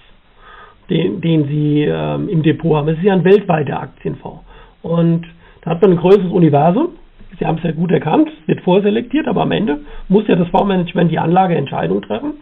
den, 0.90 1.22
den 1.22 1.48
Sie 1.48 1.84
ähm, 1.84 2.30
im 2.30 2.44
Depot 2.44 2.78
haben. 2.78 2.88
Es 2.90 2.98
ist 2.98 3.04
ja 3.04 3.14
ein 3.14 3.24
weltweiter 3.24 3.82
Aktienfonds. 3.82 4.44
Und 4.82 5.26
da 5.62 5.72
hat 5.72 5.82
man 5.82 5.92
ein 5.92 5.98
größeres 5.98 6.32
Universum. 6.32 6.90
Sie 7.38 7.46
haben 7.46 7.58
es 7.58 7.64
ja 7.64 7.72
gut 7.72 7.92
erkannt, 7.92 8.30
wird 8.48 8.62
vorselektiert, 8.62 9.28
aber 9.28 9.44
am 9.44 9.52
Ende 9.52 9.80
muss 10.08 10.28
ja 10.28 10.36
das 10.36 10.48
Fondsmanagement 10.50 11.12
die 11.12 11.20
Anlageentscheidung 11.20 12.02
treffen. 12.02 12.34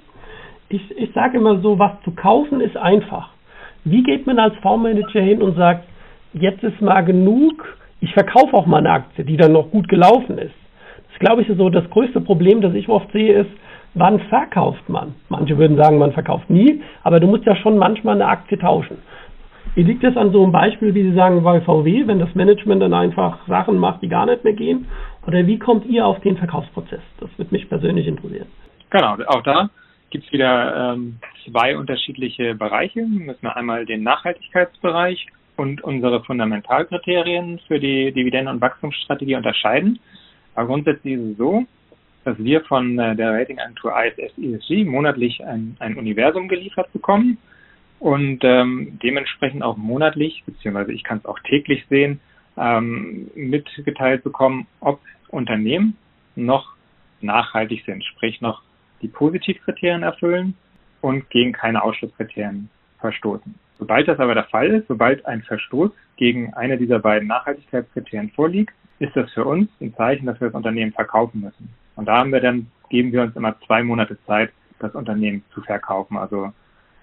Ich, 0.70 0.82
ich 0.98 1.12
sage 1.13 1.38
immer 1.38 1.60
so, 1.60 1.77
was 1.79 1.91
zu 2.03 2.12
kaufen 2.12 2.62
ist 2.62 2.77
einfach. 2.77 3.29
Wie 3.84 4.03
geht 4.03 4.27
man 4.27 4.39
als 4.39 4.56
Fondsmanager 4.58 5.22
hin 5.22 5.41
und 5.41 5.56
sagt, 5.56 5.86
jetzt 6.34 6.63
ist 6.63 6.82
mal 6.82 7.01
genug, 7.01 7.77
ich 8.00 8.13
verkaufe 8.13 8.53
auch 8.53 8.65
mal 8.65 8.79
eine 8.79 8.91
Aktie, 8.91 9.24
die 9.24 9.38
dann 9.38 9.53
noch 9.53 9.72
gut 9.72 9.88
gelaufen 9.88 10.38
ist. 10.38 10.56
Das 11.10 11.20
glaube 11.20 11.41
ich 11.41 11.50
ist 11.50 11.58
so 11.58 11.70
das 11.70 11.89
größte 11.89 12.22
Problem, 12.22 12.62
das 12.62 12.74
ich 12.74 12.89
oft 12.89 13.12
sehe, 13.12 13.34
ist, 13.34 13.50
wann 13.94 14.20
verkauft 14.20 14.88
man? 14.89 15.15
Manche 15.29 15.58
würden 15.58 15.77
sagen, 15.77 15.98
man 15.98 16.12
verkauft 16.12 16.50
nie, 16.50 16.82
aber 17.03 17.20
du 17.20 17.27
musst 17.27 17.46
ja 17.46 17.56
schon 17.56 17.77
manchmal 17.77 18.15
eine 18.15 18.27
Aktie 18.27 18.58
tauschen. 18.58 18.98
Wie 19.77 19.84
liegt 19.84 20.03
das 20.03 20.17
an 20.17 20.31
so 20.31 20.41
einem 20.41 20.51
Beispiel, 20.51 20.96
wie 20.96 21.03
Sie 21.03 21.13
sagen, 21.13 21.43
bei 21.43 21.62
VW, 21.62 22.07
wenn 22.07 22.17
das 22.17 22.34
Management 22.34 22.81
dann 22.81 22.96
einfach 22.96 23.48
Sachen 23.48 23.77
macht, 23.77 24.01
die 24.01 24.07
gar 24.07 24.25
nicht 24.25 24.43
mehr 24.43 24.53
gehen? 24.53 24.88
Oder 25.27 25.46
wie 25.46 25.60
kommt 25.60 25.86
ihr 25.86 26.03
auf 26.03 26.19
den 26.22 26.36
Verkaufsprozess? 26.36 27.03
Das 27.19 27.29
würde 27.38 27.53
mich 27.53 27.69
persönlich 27.69 28.07
interessieren. 28.07 28.48
Genau, 28.89 29.17
auch 29.27 29.43
da 29.43 29.69
gibt 30.10 30.25
es 30.25 30.31
wieder 30.31 30.93
ähm, 30.96 31.19
zwei 31.46 31.77
unterschiedliche 31.77 32.55
Bereiche. 32.55 33.01
Wir 33.01 33.25
müssen 33.27 33.46
einmal 33.46 33.86
den 33.86 34.01
Nachhaltigkeitsbereich 34.01 35.27
und 35.57 35.84
unsere 35.84 36.24
Fundamentalkriterien 36.24 37.60
für 37.67 37.79
die 37.79 38.12
Dividenden- 38.12 38.55
und 38.55 38.62
Wachstumsstrategie 38.62 39.36
unterscheiden. 39.36 40.00
Aber 40.55 40.65
grundsätzlich 40.65 41.13
ist 41.13 41.34
es 41.34 41.38
so, 41.38 41.65
dass 42.25 42.36
wir 42.39 42.62
von 42.62 42.98
äh, 42.98 43.15
der 43.15 43.31
Ratingagentur 43.31 43.93
ISS 43.96 44.39
ESG 44.39 44.86
monatlich 44.86 45.46
ein, 45.46 45.77
ein 45.77 45.98
Universum 45.98 46.48
geliefert 46.48 46.91
bekommen 46.93 47.38
und 48.00 48.44
ähm, 48.44 49.00
dementsprechend 49.01 49.63
auch 49.63 49.77
monatlich, 49.77 50.44
beziehungsweise 50.46 50.94
ich 50.94 51.04
kann 51.04 51.18
es 51.20 51.25
auch 51.25 51.39
täglich 51.39 51.86
sehen, 51.89 52.20
ähm, 52.58 53.30
mitgeteilt 53.36 54.24
bekommen, 54.24 54.68
ob 54.80 55.00
Unternehmen 55.30 55.98
noch 56.36 56.75
nachhaltig 57.22 57.84
sind, 57.86 58.04
sprich 58.04 58.42
noch 58.42 58.62
die 59.01 59.08
Positivkriterien 59.08 60.04
erfüllen 60.04 60.56
und 61.01 61.30
gegen 61.30 61.54
keine 61.54 61.84
Ausschlusskriterien 61.84 62.70
verstoßen. 63.00 63.56
Sobald 63.77 64.08
das 64.08 64.20
aber 64.20 64.34
der 64.34 64.46
Fall 64.46 64.68
ist, 64.68 64.88
sobald 64.88 65.25
ein 65.25 65.44
Verstoß 65.44 65.92
gegen 66.16 66.54
eine 66.54 66.77
dieser 66.77 67.00
beiden 67.00 67.27
Nachhaltigkeitskriterien 67.27 68.32
vorliegt, 68.32 68.74
ist 69.00 69.16
das 69.16 69.32
für 69.34 69.46
uns 69.46 69.70
ein 69.80 69.94
Zeichen, 69.96 70.25
dass 70.25 70.42
wir 70.42 70.48
das 70.48 70.56
Unternehmen 70.56 70.92
verkaufen 70.92 71.42
müssen. 71.42 71.70
Und 71.96 72.08
da 72.08 72.18
haben 72.18 72.32
wir 72.32 72.39
dann, 72.39 72.72
geben 72.89 73.12
wir 73.12 73.22
uns 73.22 73.36
immer 73.36 73.56
zwei 73.68 73.84
Monate 73.84 74.18
Zeit, 74.25 74.51
das 74.80 74.96
Unternehmen 74.96 75.44
zu 75.54 75.62
verkaufen. 75.62 76.18
Also 76.18 76.51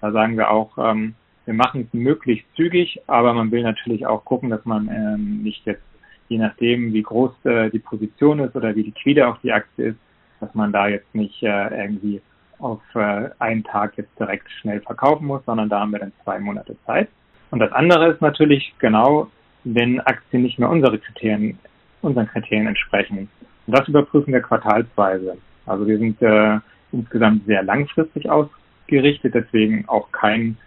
da 0.01 0.11
sagen 0.11 0.37
wir 0.37 0.51
auch, 0.51 0.77
ähm, 0.77 1.15
wir 1.45 1.53
machen 1.53 1.87
es 1.87 1.93
möglichst 1.93 2.45
zügig, 2.55 2.99
aber 3.07 3.33
man 3.33 3.51
will 3.51 3.63
natürlich 3.63 4.05
auch 4.05 4.25
gucken, 4.25 4.49
dass 4.49 4.65
man 4.65 4.89
ähm, 4.89 5.43
nicht 5.43 5.65
jetzt, 5.65 5.83
je 6.27 6.39
nachdem, 6.39 6.93
wie 6.93 7.03
groß 7.03 7.45
äh, 7.45 7.69
die 7.69 7.79
Position 7.79 8.39
ist 8.39 8.55
oder 8.55 8.75
wie 8.75 8.83
liquide 8.83 9.27
auch 9.27 9.37
die 9.41 9.53
Aktie 9.53 9.89
ist, 9.89 9.99
dass 10.39 10.53
man 10.55 10.71
da 10.71 10.87
jetzt 10.87 11.13
nicht 11.13 11.41
äh, 11.43 11.83
irgendwie 11.83 12.21
auf 12.59 12.81
äh, 12.95 13.29
einen 13.39 13.63
Tag 13.63 13.97
jetzt 13.97 14.19
direkt 14.19 14.49
schnell 14.61 14.81
verkaufen 14.81 15.27
muss, 15.27 15.45
sondern 15.45 15.69
da 15.69 15.81
haben 15.81 15.91
wir 15.91 15.99
dann 15.99 16.13
zwei 16.23 16.39
Monate 16.39 16.75
Zeit. 16.85 17.09
Und 17.51 17.59
das 17.59 17.71
andere 17.71 18.09
ist 18.09 18.21
natürlich 18.21 18.73
genau, 18.79 19.29
wenn 19.63 19.99
Aktien 20.01 20.43
nicht 20.43 20.59
mehr 20.59 20.69
unsere 20.69 20.97
Kriterien, 20.97 21.59
unseren 22.01 22.27
Kriterien 22.27 22.67
entsprechen. 22.67 23.29
Und 23.67 23.77
das 23.77 23.87
überprüfen 23.87 24.33
wir 24.33 24.41
quartalsweise. 24.41 25.37
Also 25.65 25.87
wir 25.87 25.97
sind 25.97 26.21
äh, 26.21 26.59
insgesamt 26.91 27.45
sehr 27.45 27.63
langfristig 27.63 28.29
ausgerichtet, 28.29 28.64
deswegen 28.89 29.87
auch 29.87 30.11
kein, 30.11 30.57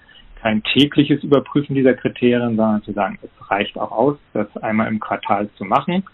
kein 0.40 0.62
tägliches 0.62 1.22
Überprüfen 1.22 1.74
dieser 1.74 1.94
Kriterien, 1.94 2.56
sondern 2.56 2.82
zu 2.82 2.92
sagen, 2.92 3.18
es 3.22 3.50
reicht 3.50 3.78
auch 3.78 3.90
aus, 3.90 4.16
das 4.32 4.54
einmal 4.58 4.88
im 4.88 5.00
Quartal 5.00 5.48
zu 5.56 5.64
machen, 5.64 6.04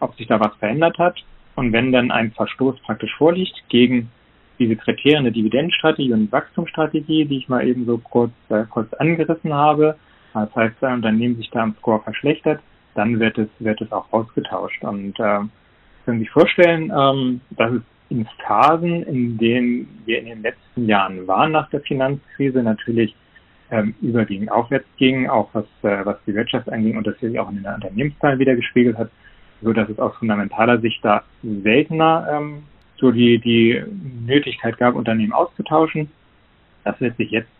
ob 0.00 0.16
sich 0.16 0.26
da 0.26 0.40
was 0.40 0.54
verändert 0.56 0.98
hat. 0.98 1.16
Und 1.56 1.72
wenn 1.72 1.92
dann 1.92 2.10
ein 2.10 2.32
Verstoß 2.32 2.80
praktisch 2.80 3.14
vorliegt 3.16 3.54
gegen 3.68 4.10
diese 4.58 4.76
Kriterien 4.76 5.24
der 5.24 5.32
Dividendenstrategie 5.32 6.12
und 6.12 6.30
Wachstumsstrategie, 6.32 7.24
die 7.24 7.38
ich 7.38 7.48
mal 7.48 7.66
eben 7.66 7.86
so 7.86 7.98
kurz, 7.98 8.32
äh, 8.48 8.64
kurz 8.68 8.92
angerissen 8.94 9.52
habe, 9.52 9.96
das 10.32 10.54
heißt, 10.54 10.82
ein 10.82 10.94
Unternehmen 10.94 11.36
sich 11.36 11.50
da 11.50 11.62
am 11.62 11.76
Score 11.78 12.00
verschlechtert, 12.02 12.60
dann 12.94 13.20
wird 13.20 13.38
es, 13.38 13.48
wird 13.58 13.80
es 13.80 13.92
auch 13.92 14.12
ausgetauscht. 14.12 14.82
Und 14.82 15.18
äh, 15.20 15.40
können 16.04 16.18
sich 16.18 16.30
vorstellen, 16.30 16.92
ähm, 16.96 17.40
dass 17.50 17.72
es 17.72 17.82
in 18.10 18.26
Phasen, 18.46 19.02
in 19.04 19.38
denen 19.38 20.02
wir 20.04 20.18
in 20.18 20.26
den 20.26 20.42
letzten 20.42 20.86
Jahren 20.86 21.26
waren 21.26 21.52
nach 21.52 21.70
der 21.70 21.80
Finanzkrise, 21.80 22.62
natürlich 22.62 23.14
ähm, 23.70 23.94
überwiegend 24.02 24.50
aufwärts 24.52 24.86
ging, 24.98 25.28
auch 25.28 25.48
was, 25.52 25.64
äh, 25.82 26.04
was 26.04 26.16
die 26.26 26.34
Wirtschaft 26.34 26.70
anging 26.70 26.96
und 26.96 27.06
das 27.06 27.18
sich 27.18 27.38
auch 27.38 27.50
in 27.50 27.62
den 27.62 27.66
Unternehmenszahlen 27.66 28.38
wieder 28.38 28.54
gespiegelt 28.54 28.98
hat, 28.98 29.10
so 29.62 29.72
dass 29.72 29.88
es 29.88 29.98
aus 29.98 30.14
fundamentaler 30.16 30.80
Sicht 30.80 31.04
da 31.04 31.22
seltener 31.42 32.28
ähm, 32.30 32.62
so 32.96 33.10
die, 33.10 33.38
die 33.38 33.82
Nötigkeit 34.26 34.78
gab, 34.78 34.94
Unternehmen 34.94 35.32
auszutauschen. 35.32 36.10
Das 36.84 37.00
wird 37.00 37.16
sich 37.16 37.30
jetzt 37.30 37.50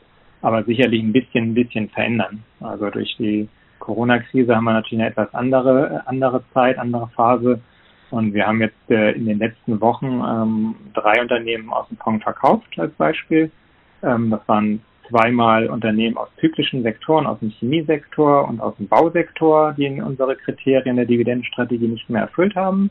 aber 0.42 0.62
sicherlich 0.64 1.02
ein 1.02 1.12
bisschen, 1.12 1.50
ein 1.50 1.54
bisschen 1.54 1.88
verändern. 1.88 2.42
Also 2.60 2.90
durch 2.90 3.16
die 3.18 3.48
Corona-Krise 3.78 4.54
haben 4.54 4.64
wir 4.64 4.74
natürlich 4.74 5.00
eine 5.00 5.10
etwas 5.10 5.34
andere, 5.34 6.02
andere 6.06 6.44
Zeit, 6.52 6.78
andere 6.78 7.08
Phase 7.08 7.60
und 8.14 8.32
wir 8.32 8.46
haben 8.46 8.60
jetzt 8.60 8.90
äh, 8.90 9.10
in 9.10 9.26
den 9.26 9.40
letzten 9.40 9.80
Wochen 9.80 10.06
ähm, 10.24 10.76
drei 10.94 11.20
Unternehmen 11.20 11.72
aus 11.72 11.88
dem 11.88 11.96
Fonds 11.96 12.22
verkauft 12.22 12.78
als 12.78 12.92
Beispiel. 12.92 13.50
Ähm, 14.04 14.30
das 14.30 14.40
waren 14.46 14.80
zweimal 15.08 15.66
Unternehmen 15.66 16.16
aus 16.16 16.28
zyklischen 16.38 16.84
Sektoren, 16.84 17.26
aus 17.26 17.40
dem 17.40 17.50
Chemiesektor 17.50 18.48
und 18.48 18.60
aus 18.60 18.76
dem 18.76 18.86
Bausektor, 18.86 19.72
die 19.72 20.00
unsere 20.00 20.36
Kriterien 20.36 20.94
der 20.94 21.06
Dividendenstrategie 21.06 21.88
nicht 21.88 22.08
mehr 22.08 22.22
erfüllt 22.22 22.54
haben. 22.54 22.88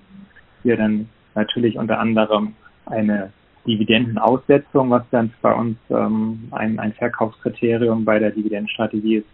Wir 0.64 0.76
dann 0.76 1.08
natürlich 1.36 1.78
unter 1.78 2.00
anderem 2.00 2.56
eine 2.86 3.32
Dividendenaussetzung, 3.66 4.90
was 4.90 5.04
dann 5.12 5.32
bei 5.42 5.54
uns 5.54 5.78
ähm, 5.90 6.50
ein, 6.52 6.80
ein 6.80 6.92
Verkaufskriterium 6.92 8.04
bei 8.04 8.20
der 8.20 8.32
Dividendenstrategie 8.32 9.18
ist. 9.20 9.28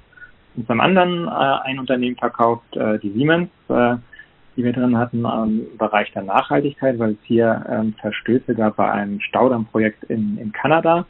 Und 0.56 0.68
zum 0.68 0.82
anderen 0.82 1.28
äh, 1.28 1.32
ein 1.64 1.80
Unternehmen 1.80 2.16
verkauft, 2.16 2.78
äh, 2.78 3.00
die 3.00 3.10
Siemens, 3.10 3.50
äh, 3.70 3.96
die 4.60 4.66
wir 4.66 4.74
drin 4.74 4.98
hatten 4.98 5.24
im 5.24 5.78
Bereich 5.78 6.12
der 6.12 6.24
Nachhaltigkeit, 6.24 7.00
weil 7.00 7.12
es 7.12 7.18
hier 7.24 7.66
ähm, 7.70 7.94
Verstöße 8.02 8.54
gab 8.56 8.76
bei 8.76 8.92
einem 8.92 9.22
Staudammprojekt 9.22 10.04
in, 10.04 10.38
in 10.38 10.52
Kanada, 10.52 11.06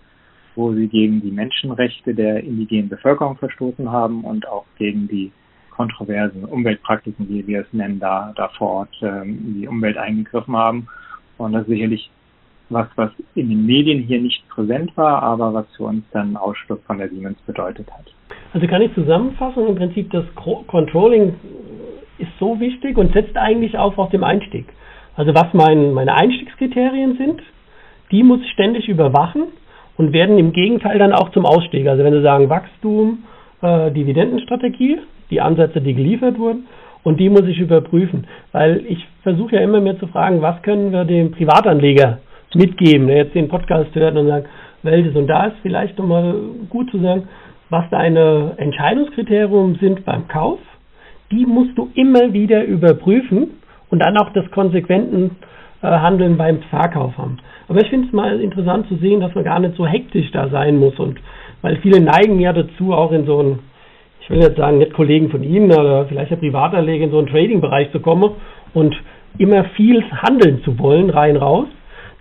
wo 0.56 0.72
sie 0.74 0.88
gegen 0.88 1.20
die 1.22 1.32
Menschenrechte 1.32 2.14
der 2.14 2.44
indigenen 2.44 2.90
Bevölkerung 2.90 3.38
verstoßen 3.38 3.92
haben 3.92 4.24
und 4.24 4.48
auch 4.48 4.66
gegen 4.78 5.08
die 5.08 5.32
kontroversen 5.72 6.46
Umweltpraktiken, 6.46 7.28
wie 7.28 7.48
wir 7.48 7.62
es 7.62 7.74
nennen, 7.74 8.00
da, 8.00 8.34
da 8.36 8.50
vor 8.50 8.70
Ort 8.70 8.96
ähm, 9.02 9.40
in 9.48 9.62
die 9.62 9.68
Umwelt 9.68 9.98
eingegriffen 9.98 10.56
haben. 10.56 10.88
Und 11.40 11.54
das 11.54 11.64
ist 11.64 11.70
sicherlich 11.70 12.12
was, 12.70 12.88
was 12.98 13.10
in 13.34 13.50
den 13.50 13.66
Medien 13.66 14.04
hier 14.04 14.22
nicht 14.22 14.48
präsent 14.50 14.96
war, 14.96 15.24
aber 15.24 15.56
was 15.56 15.66
für 15.76 15.86
uns 15.86 16.04
dann 16.12 16.38
Ausschluss 16.38 16.80
von 16.86 17.00
der 17.00 17.10
Siemens 17.10 17.40
bedeutet 17.48 17.88
hat. 17.92 18.14
Also 18.54 18.68
kann 18.68 18.84
ich 18.84 18.94
zusammenfassen, 18.94 19.68
im 19.68 19.76
Prinzip 19.76 20.12
das 20.12 20.26
Controlling 20.36 21.34
ist 22.20 22.32
so 22.40 22.60
wichtig 22.60 22.98
und 22.98 23.14
setzt 23.14 23.38
eigentlich 23.38 23.78
auf 23.78 23.98
auf 23.98 24.10
dem 24.10 24.24
Einstieg. 24.24 24.66
Also 25.16 25.34
was 25.34 25.54
mein, 25.54 25.94
meine 25.94 26.16
Einstiegskriterien 26.16 27.18
sind, 27.18 27.42
die 28.12 28.24
muss 28.24 28.42
ich 28.42 28.52
ständig 28.52 28.88
überwachen 28.88 29.44
und 29.98 30.14
werden 30.14 30.38
im 30.38 30.54
Gegenteil 30.54 30.98
dann 30.98 31.14
auch 31.14 31.30
zum 31.32 31.46
Ausstieg. 31.46 31.88
Also 31.88 32.04
wenn 32.04 32.14
Sie 32.14 32.22
sagen 32.22 32.50
Wachstum, 32.50 33.24
äh, 33.62 33.92
Dividendenstrategie, 33.92 35.00
die 35.30 35.42
Ansätze, 35.42 35.82
die 35.82 35.94
geliefert 35.94 36.40
wurden, 36.40 36.66
und 37.04 37.20
die 37.20 37.30
muss 37.30 37.44
ich 37.48 37.60
überprüfen, 37.60 38.28
weil 38.52 38.86
ich 38.88 39.06
versuche 39.24 39.56
ja 39.56 39.62
immer 39.62 39.80
mehr 39.80 39.98
zu 40.00 40.08
fragen, 40.08 40.42
was 40.42 40.62
können 40.62 40.92
wir 40.92 41.06
dem 41.06 41.32
Privatanleger 41.32 42.20
mitgeben, 42.54 43.08
der 43.08 43.18
jetzt 43.18 43.36
den 43.36 43.48
Podcast 43.48 43.94
hört 43.96 44.16
und 44.16 44.28
sagt, 44.28 44.48
welches 44.84 45.16
und 45.16 45.28
da 45.28 45.48
ist 45.48 45.58
vielleicht 45.62 45.98
nochmal 45.98 46.36
gut 46.70 46.90
zu 46.92 47.00
sagen, 47.00 47.28
was 47.70 47.86
deine 47.90 48.54
Entscheidungskriterium 48.58 49.76
sind 49.76 50.06
beim 50.06 50.28
Kauf, 50.28 50.60
die 51.32 51.46
musst 51.46 51.78
du 51.78 51.90
immer 51.96 52.34
wieder 52.34 52.64
überprüfen 52.64 53.62
und 53.90 54.00
dann 54.00 54.18
auch 54.18 54.32
das 54.34 54.50
konsequenten 54.52 55.32
äh, 55.82 55.88
Handeln 55.88 56.38
beim 56.38 56.62
Verkauf 56.70 57.18
haben. 57.18 57.38
Aber 57.68 57.82
ich 57.82 57.90
finde 57.90 58.08
es 58.08 58.14
mal 58.14 58.40
interessant 58.40 58.88
zu 58.88 58.96
sehen, 58.96 59.22
dass 59.22 59.34
man 59.36 59.44
gar 59.44 59.60
nicht 59.60 59.76
so 59.76 59.86
hektisch 59.86 60.32
da 60.32 60.50
sein 60.50 60.78
muss 60.78 60.98
und 61.00 61.20
weil 61.62 61.78
viele 61.78 62.00
neigen 62.00 62.40
ja 62.40 62.54
dazu, 62.54 62.94
auch 62.94 63.12
in 63.12 63.26
so 63.26 63.40
einen, 63.40 63.60
ich 64.22 64.30
will 64.30 64.40
jetzt 64.40 64.58
sagen, 64.58 64.78
nicht 64.78 64.94
Kollegen 64.94 65.30
von 65.30 65.44
Ihnen 65.44 65.72
oder 65.72 66.06
vielleicht 66.06 66.32
der 66.32 66.38
Privatanleger 66.38 67.06
in 67.06 67.12
so 67.12 67.20
einen 67.20 67.28
Trading-Bereich 67.28 67.92
zu 67.92 68.00
kommen 68.00 68.32
und 68.74 68.96
immer 69.38 69.66
viel 69.76 70.04
handeln 70.12 70.62
zu 70.64 70.80
wollen, 70.80 71.10
rein 71.10 71.38
raus. 71.38 71.68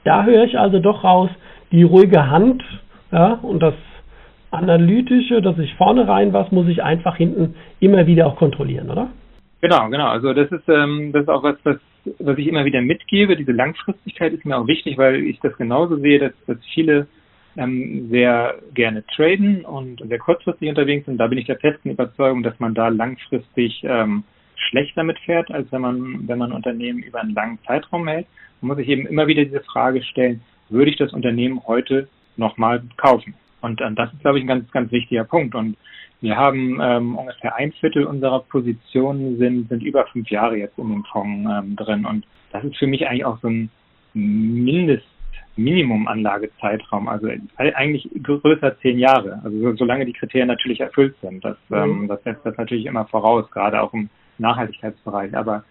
Da 0.05 0.25
höre 0.25 0.45
ich 0.45 0.59
also 0.59 0.81
doch 0.81 1.05
raus, 1.05 1.31
die 1.71 1.83
ruhige 1.83 2.31
Hand 2.31 2.63
ja, 3.13 3.39
und 3.43 3.63
das 3.63 3.75
Analytische, 4.51 5.43
dass 5.43 5.59
ich 5.59 5.75
vorne 5.75 6.09
rein 6.09 6.33
was, 6.33 6.51
muss 6.53 6.69
ich 6.69 6.83
einfach 6.83 7.17
hinten 7.17 7.55
immer 7.81 8.07
wieder 8.07 8.27
auch 8.27 8.37
kontrollieren, 8.37 8.91
oder? 8.91 9.11
Genau, 9.61 9.89
genau. 9.91 10.09
Also 10.09 10.33
das 10.33 10.51
ist, 10.51 10.69
ähm, 10.69 11.13
das 11.13 11.23
ist 11.23 11.29
auch 11.29 11.43
was, 11.43 11.57
was, 11.65 11.77
was 12.19 12.39
ich 12.39 12.47
immer 12.47 12.65
wieder 12.65 12.81
mitgebe. 12.81 13.37
Diese 13.37 13.53
Langfristigkeit 13.53 14.33
ist 14.33 14.45
mir 14.45 14.57
auch 14.57 14.67
wichtig, 14.67 14.97
weil 14.97 15.17
ich 15.17 15.41
das 15.41 15.57
genauso 15.57 15.97
sehe, 15.97 16.19
dass, 16.19 16.33
dass 16.47 16.59
viele 16.73 17.07
ähm, 17.57 18.09
sehr 18.11 18.55
gerne 18.75 19.05
traden 19.15 19.65
und 19.65 20.01
sehr 20.07 20.19
kurzfristig 20.19 20.69
unterwegs 20.69 21.07
sind. 21.07 21.19
Da 21.19 21.27
bin 21.27 21.39
ich 21.39 21.47
der 21.47 21.59
festen 21.59 21.91
Überzeugung, 21.91 22.43
dass 22.43 22.59
man 22.61 22.75
da 22.75 22.89
langfristig 22.89 23.83
ähm, 23.85 24.23
schlechter 24.57 25.03
mitfährt, 25.03 25.51
als 25.51 25.71
wenn 25.73 25.83
man, 25.83 26.29
wenn 26.29 26.39
man 26.39 26.53
Unternehmen 26.53 27.01
über 27.01 27.21
einen 27.21 27.35
langen 27.35 27.59
Zeitraum 27.67 28.07
hält. 28.07 28.27
Man 28.61 28.69
muss 28.69 28.79
sich 28.79 28.89
eben 28.89 29.07
immer 29.07 29.27
wieder 29.27 29.45
diese 29.45 29.61
Frage 29.61 30.03
stellen, 30.03 30.41
würde 30.69 30.91
ich 30.91 30.97
das 30.97 31.13
Unternehmen 31.13 31.61
heute 31.67 32.09
nochmal 32.37 32.83
kaufen? 32.97 33.35
Und 33.61 33.81
äh, 33.81 33.93
das 33.95 34.13
ist, 34.13 34.21
glaube 34.21 34.39
ich, 34.39 34.45
ein 34.45 34.49
ganz, 34.49 34.71
ganz 34.71 34.93
wichtiger 34.93 35.25
Punkt. 35.25 35.55
Und 35.55 35.77
wir 36.21 36.37
haben 36.37 36.79
ähm, 36.83 37.17
ungefähr 37.17 37.55
ein 37.57 37.73
Viertel 37.73 38.05
unserer 38.05 38.41
Positionen 38.41 39.39
sind, 39.39 39.69
sind 39.69 39.83
über 39.83 40.07
fünf 40.07 40.29
Jahre 40.31 40.57
jetzt 40.57 40.79
in 40.79 40.89
dem 40.89 41.05
Fonds 41.05 41.51
ähm, 41.51 41.77
drin. 41.77 42.05
Und 42.05 42.27
das 42.53 42.65
ist 42.65 42.77
für 42.77 42.87
mich 42.87 43.07
eigentlich 43.07 43.25
auch 43.25 43.39
so 43.41 43.49
ein 43.49 43.71
Mindest 44.15 45.07
Minimum-Anlagezeitraum, 45.59 47.09
also 47.09 47.29
eigentlich 47.57 48.09
größer 48.23 48.79
zehn 48.79 48.99
Jahre, 48.99 49.41
also 49.43 49.75
solange 49.75 50.07
die 50.07 50.13
Kriterien 50.13 50.47
natürlich 50.47 50.81
erfüllt 50.81 51.17
sind. 51.21 51.45
Das, 51.45 51.57
mhm. 51.69 51.77
ähm, 51.77 52.09
das 52.09 52.23
setzt 52.23 52.47
das 52.47 52.57
natürlich 52.57 52.87
immer 52.87 53.07
voraus, 53.07 53.51
gerade 53.51 53.83
auch 53.83 53.93
im 53.93 54.09
Nachhaltigkeitsbereich. 54.39 55.37
Aber 55.37 55.65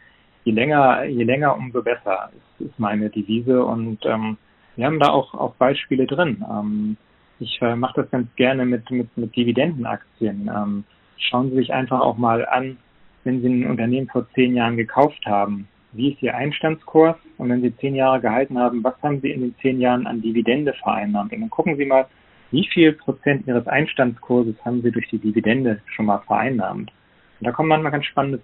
je 0.44 0.52
länger, 0.52 1.06
je 1.06 1.24
länger, 1.24 1.56
umso 1.56 1.82
besser 1.82 2.30
ist, 2.36 2.68
ist 2.68 2.80
meine 2.80 3.10
Devise 3.10 3.64
und 3.64 4.06
ähm, 4.06 4.38
wir 4.76 4.86
haben 4.86 5.00
da 5.00 5.10
auch, 5.10 5.34
auch 5.34 5.56
Beispiele 5.56 6.06
drin. 6.06 6.46
Ähm, 6.50 6.98
ich 7.40 7.62
äh, 7.62 7.76
mache 7.76 8.02
das 8.02 8.12
ganz 8.12 8.28
gerne 8.36 8.66
mit, 8.66 8.90
mit, 8.92 9.16
mit 9.18 9.36
Dividendenaktien. 9.36 10.50
Ähm, 10.54 10.84
schauen 11.18 11.50
Sie 11.50 11.58
sich 11.58 11.74
einfach 11.74 12.02
auch 12.02 12.18
mal 12.18 12.46
an, 12.46 12.78
wenn 13.24 13.42
Sie 13.42 13.48
ein 13.48 13.70
Unternehmen 13.70 14.08
vor 14.08 14.28
zehn 14.34 14.56
Jahren 14.56 14.78
gekauft 14.78 15.26
haben, 15.26 15.68
wie 15.94 16.14
ist 16.14 16.22
Ihr 16.22 16.36
Einstandskurs? 16.36 17.16
Und 17.38 17.50
wenn 17.50 17.62
Sie 17.62 17.76
zehn 17.78 17.96
Jahre 17.96 18.22
gehalten 18.22 18.58
haben, 18.58 18.84
was 18.84 19.02
haben 19.02 19.22
Sie 19.22 19.32
in 19.32 19.42
den 19.42 19.56
zehn 19.62 19.80
Jahren 19.80 20.06
an 20.08 20.22
Dividende 20.22 20.74
vereinnahmt? 20.74 21.34
Und 21.34 21.42
dann 21.42 21.50
gucken 21.50 21.78
Sie 21.78 21.86
mal, 21.86 22.06
wie 22.52 22.68
viel 22.68 22.94
Prozent 22.94 23.48
Ihres 23.48 23.68
Einstandskurses 23.68 24.56
haben 24.64 24.82
Sie 24.82 24.92
durch 24.92 25.08
die 25.10 25.20
Dividende 25.20 25.82
schon 25.88 26.06
mal 26.06 26.20
vereinnahmt? 26.20 26.92
Und 27.40 27.48
da 27.48 27.52
kommen 27.52 27.70
manchmal 27.70 27.92
ganz 27.92 28.06
spannende 28.06 28.42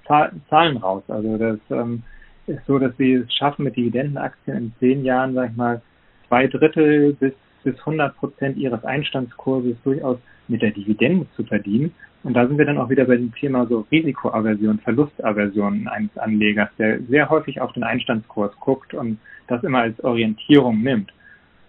Zahlen 0.49 0.77
raus. 0.77 1.03
Also 1.07 1.37
das 1.37 1.59
ähm, 1.69 2.03
ist 2.47 2.65
so, 2.65 2.79
dass 2.79 2.95
Sie 2.97 3.13
es 3.13 3.33
schaffen, 3.33 3.63
mit 3.63 3.75
Dividendenaktien 3.75 4.57
in 4.57 4.73
zehn 4.79 5.05
Jahren, 5.05 5.33
sag 5.33 5.51
ich 5.51 5.57
mal, 5.57 5.81
zwei 6.27 6.47
Drittel 6.47 7.13
bis, 7.13 7.33
bis 7.63 7.77
100 7.79 8.15
Prozent 8.17 8.57
ihres 8.57 8.83
Einstandskurses 8.83 9.75
durchaus 9.83 10.17
mit 10.47 10.61
der 10.61 10.71
Dividende 10.71 11.25
zu 11.35 11.43
verdienen. 11.43 11.93
Und 12.23 12.35
da 12.35 12.47
sind 12.47 12.57
wir 12.57 12.65
dann 12.65 12.77
auch 12.77 12.89
wieder 12.89 13.05
bei 13.05 13.17
dem 13.17 13.33
Thema 13.33 13.65
so 13.67 13.85
Risikoaversion, 13.91 14.79
Verlustaversion 14.79 15.87
eines 15.87 16.17
Anlegers, 16.17 16.69
der 16.77 17.01
sehr 17.03 17.29
häufig 17.29 17.59
auf 17.59 17.73
den 17.73 17.83
Einstandskurs 17.83 18.55
guckt 18.59 18.93
und 18.93 19.19
das 19.47 19.63
immer 19.63 19.79
als 19.79 20.01
Orientierung 20.03 20.81
nimmt. 20.81 21.11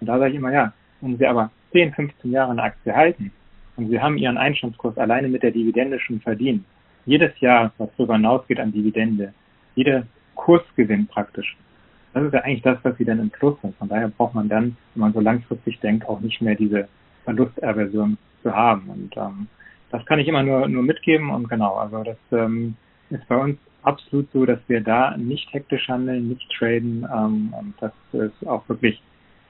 Und 0.00 0.06
da 0.06 0.18
sage 0.18 0.30
ich 0.30 0.36
immer, 0.36 0.52
ja, 0.52 0.72
wenn 1.00 1.18
Sie 1.18 1.26
aber 1.26 1.50
10, 1.72 1.92
15 1.92 2.30
Jahre 2.30 2.52
eine 2.52 2.62
Aktie 2.62 2.94
halten 2.94 3.32
und 3.76 3.88
Sie 3.88 4.00
haben 4.00 4.16
Ihren 4.16 4.38
Einstandskurs 4.38 4.96
alleine 4.96 5.28
mit 5.28 5.42
der 5.42 5.50
Dividende 5.50 5.98
schon 5.98 6.20
verdient, 6.20 6.64
jedes 7.04 7.38
Jahr, 7.40 7.72
was 7.78 7.90
darüber 7.96 8.14
hinausgeht 8.14 8.60
an 8.60 8.72
Dividende, 8.72 9.34
jeder 9.74 10.04
Kursgewinn 10.36 11.06
praktisch, 11.06 11.56
das 12.14 12.24
ist 12.24 12.32
ja 12.32 12.40
eigentlich 12.40 12.62
das, 12.62 12.78
was 12.82 12.96
sie 12.96 13.04
dann 13.04 13.18
im 13.18 13.30
Plus 13.30 13.60
sind. 13.60 13.76
Von 13.76 13.88
daher 13.88 14.08
braucht 14.08 14.34
man 14.34 14.48
dann, 14.48 14.76
wenn 14.94 15.00
man 15.00 15.12
so 15.12 15.20
langfristig 15.20 15.80
denkt, 15.80 16.08
auch 16.08 16.20
nicht 16.20 16.40
mehr 16.40 16.54
diese 16.54 16.88
Verlusterversion 17.24 18.16
zu 18.42 18.54
haben. 18.54 18.88
Und 18.88 19.16
ähm, 19.16 19.48
das 19.90 20.06
kann 20.06 20.20
ich 20.20 20.28
immer 20.28 20.42
nur, 20.42 20.68
nur 20.68 20.84
mitgeben. 20.84 21.30
Und 21.30 21.48
genau, 21.48 21.74
also 21.74 22.02
das 22.04 22.16
ähm, 22.32 22.76
ist 23.10 23.26
bei 23.28 23.36
uns 23.36 23.58
absolut 23.82 24.30
so, 24.32 24.46
dass 24.46 24.60
wir 24.68 24.80
da 24.80 25.16
nicht 25.16 25.52
hektisch 25.52 25.88
handeln, 25.88 26.28
nicht 26.28 26.48
traden. 26.56 27.06
Ähm, 27.12 27.52
und 27.58 27.74
das 27.80 27.92
ist 28.12 28.46
auch 28.46 28.68
wirklich 28.68 29.02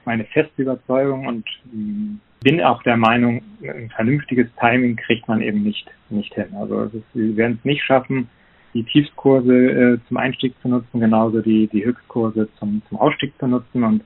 meine 0.05 0.25
feste 0.25 0.63
Überzeugung 0.63 1.27
und 1.27 1.45
ähm, 1.71 2.19
bin 2.41 2.61
auch 2.61 2.83
der 2.83 2.97
Meinung, 2.97 3.41
ein 3.63 3.89
vernünftiges 3.95 4.47
Timing 4.59 4.95
kriegt 4.97 5.27
man 5.27 5.41
eben 5.41 5.63
nicht, 5.63 5.89
nicht 6.09 6.33
hin. 6.33 6.53
Also 6.55 6.83
ist, 6.83 7.03
wir 7.13 7.35
werden 7.37 7.57
es 7.59 7.65
nicht 7.65 7.83
schaffen, 7.83 8.29
die 8.75 8.83
Tiefskurse 8.83 9.53
äh, 9.53 9.97
zum 10.07 10.17
Einstieg 10.17 10.53
zu 10.61 10.67
nutzen, 10.67 10.99
genauso 10.99 11.41
die, 11.41 11.67
die 11.67 11.85
Höchstkurse 11.85 12.49
zum, 12.59 12.81
zum 12.89 12.99
Ausstieg 12.99 13.33
zu 13.39 13.47
nutzen. 13.47 13.83
Und 13.83 14.03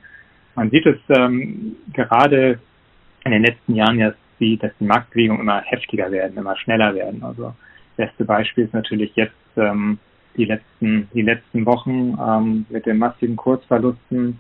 man 0.56 0.70
sieht 0.70 0.86
es 0.86 0.98
ähm, 1.10 1.76
gerade 1.92 2.60
in 3.26 3.32
den 3.32 3.44
letzten 3.44 3.76
Jahren 3.76 3.98
ja, 3.98 4.14
dass 4.40 4.72
die 4.80 4.86
Marktbewegungen 4.86 5.42
immer 5.42 5.62
heftiger 5.62 6.10
werden, 6.12 6.38
immer 6.38 6.56
schneller 6.56 6.96
werden. 6.96 7.22
Also 7.24 7.54
beste 7.98 8.24
Beispiel 8.24 8.66
ist 8.66 8.74
natürlich 8.74 9.14
jetzt 9.16 9.34
ähm, 9.58 9.98
die 10.38 10.46
letzten, 10.46 11.10
die 11.14 11.24
letzten 11.24 11.66
Wochen 11.66 12.18
ähm, 12.18 12.66
mit 12.70 12.86
den 12.86 13.00
massiven 13.00 13.36
Kursverlusten. 13.36 14.40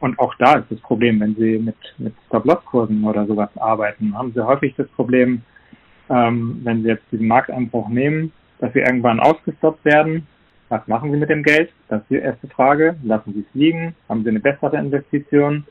Und 0.00 0.18
auch 0.18 0.34
da 0.36 0.54
ist 0.54 0.70
das 0.70 0.80
Problem, 0.80 1.20
wenn 1.20 1.36
Sie 1.36 1.58
mit, 1.58 1.76
mit 1.98 2.14
Stop-Loss-Kursen 2.26 3.04
oder 3.04 3.26
sowas 3.26 3.50
arbeiten, 3.56 4.16
haben 4.16 4.32
Sie 4.32 4.44
häufig 4.44 4.74
das 4.76 4.88
Problem, 4.88 5.42
ähm, 6.10 6.60
wenn 6.64 6.82
Sie 6.82 6.88
jetzt 6.88 7.04
diesen 7.12 7.28
Markteinbruch 7.28 7.88
nehmen, 7.88 8.32
dass 8.58 8.72
sie 8.72 8.80
irgendwann 8.80 9.20
ausgestoppt 9.20 9.84
werden. 9.84 10.26
Was 10.68 10.86
machen 10.88 11.12
sie 11.12 11.18
mit 11.18 11.30
dem 11.30 11.42
Geld? 11.42 11.70
Das 11.88 12.00
ist 12.02 12.10
die 12.10 12.16
erste 12.16 12.48
Frage. 12.48 12.96
Lassen 13.04 13.32
sie 13.32 13.40
es 13.40 13.54
liegen? 13.54 13.94
Haben 14.08 14.24
sie 14.24 14.30
eine 14.30 14.40
bessere 14.40 14.76
Investition? 14.76 15.64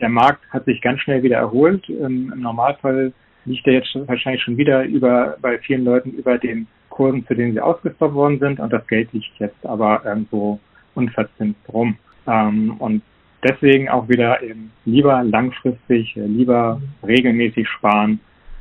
Der 0.00 0.08
Markt 0.08 0.42
hat 0.50 0.64
sich 0.64 0.80
ganz 0.80 1.00
schnell 1.00 1.22
wieder 1.22 1.36
erholt. 1.36 1.88
Im, 1.88 2.32
Normalfall 2.36 3.12
liegt 3.44 3.66
er 3.66 3.74
jetzt 3.74 3.94
wahrscheinlich 4.06 4.42
schon 4.42 4.56
wieder 4.56 4.84
über, 4.84 5.36
bei 5.40 5.58
vielen 5.58 5.84
Leuten 5.84 6.10
über 6.10 6.38
den 6.38 6.66
Kursen, 6.88 7.26
zu 7.26 7.34
denen 7.34 7.52
sie 7.52 7.60
ausgestoppt 7.60 8.14
worden 8.14 8.38
sind. 8.38 8.60
Und 8.60 8.72
das 8.72 8.86
Geld 8.86 9.12
liegt 9.12 9.38
jetzt 9.38 9.64
aber 9.64 10.02
irgendwo 10.04 10.58
unverzinst 10.94 11.60
rum. 11.72 11.96
Ähm, 12.26 12.76
und 12.78 13.02
deswegen 13.42 13.88
auch 13.88 14.08
wieder 14.08 14.42
eben 14.42 14.72
lieber 14.84 15.22
langfristig, 15.22 16.14
lieber 16.16 16.80
regelmäßig 17.06 17.68
sparen, 17.68 18.20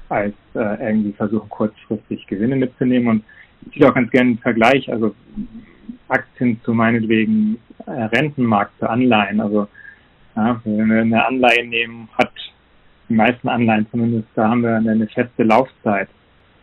als 0.10 0.36
äh, 0.56 0.88
irgendwie 0.88 1.14
versuchen, 1.14 1.50
kurzfristig 1.50 2.28
Gewinne 2.28 2.56
mitzunehmen. 2.56 3.08
Und 3.08 3.24
ziehe 3.74 3.88
auch 3.88 3.94
ganz 3.94 4.10
gerne 4.12 4.32
einen 4.32 4.38
Vergleich, 4.40 4.92
also 4.92 5.16
Aktien 6.08 6.60
zu 6.64 6.74
meinetwegen 6.74 7.60
äh, 7.86 7.92
Rentenmarkt 7.92 8.78
zu 8.80 8.90
Anleihen. 8.90 9.40
Also 9.40 9.68
ja, 10.36 10.60
wenn 10.64 10.90
wir 10.90 11.02
eine 11.02 11.26
Anleihe 11.26 11.68
nehmen, 11.68 12.10
hat 12.18 12.32
die 13.10 13.16
meisten 13.16 13.50
Anleihen 13.50 13.88
zumindest, 13.92 14.28
da 14.36 14.50
haben 14.50 14.62
wir 14.62 14.76
eine 14.76 15.08
feste 15.08 15.44
Laufzeit. 15.44 16.10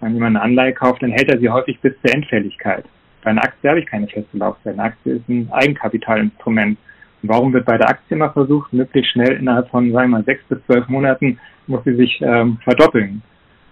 Wenn 0.00 0.14
jemand 0.14 0.37
eine 0.37 0.44
Anleihe 0.44 0.72
kauft, 0.72 1.02
dann 1.02 1.11
hält 1.11 1.28
er 1.28 1.38
sie 1.38 1.48
häufig 1.48 1.80
bis 1.80 1.94
zur 2.02 2.14
Endfälligkeit. 2.14 2.85
Bei 3.22 3.30
einer 3.30 3.42
Aktie 3.42 3.68
habe 3.68 3.80
ich 3.80 3.87
keine 3.87 4.06
feste 4.06 4.37
Laufzeit. 4.37 4.74
Eine 4.74 4.85
Aktie 4.85 5.14
ist 5.14 5.28
ein 5.28 5.48
Eigenkapitalinstrument. 5.50 6.78
Und 7.22 7.28
warum 7.28 7.52
wird 7.52 7.64
bei 7.64 7.76
der 7.76 7.88
Aktie 7.88 8.16
immer 8.16 8.30
versucht, 8.30 8.72
möglichst 8.72 9.12
schnell 9.12 9.32
innerhalb 9.32 9.68
von, 9.68 9.90
sagen 9.90 10.11
wir 10.11 10.18
mal, 10.18 10.24
sechs 10.24 10.44
bis 10.44 10.64
zwölf 10.66 10.87
Monaten 10.88 11.38
muss 11.66 11.82
sie 11.85 11.96
sich 11.96 12.20
ähm, 12.22 12.59
verdoppeln? 12.62 13.22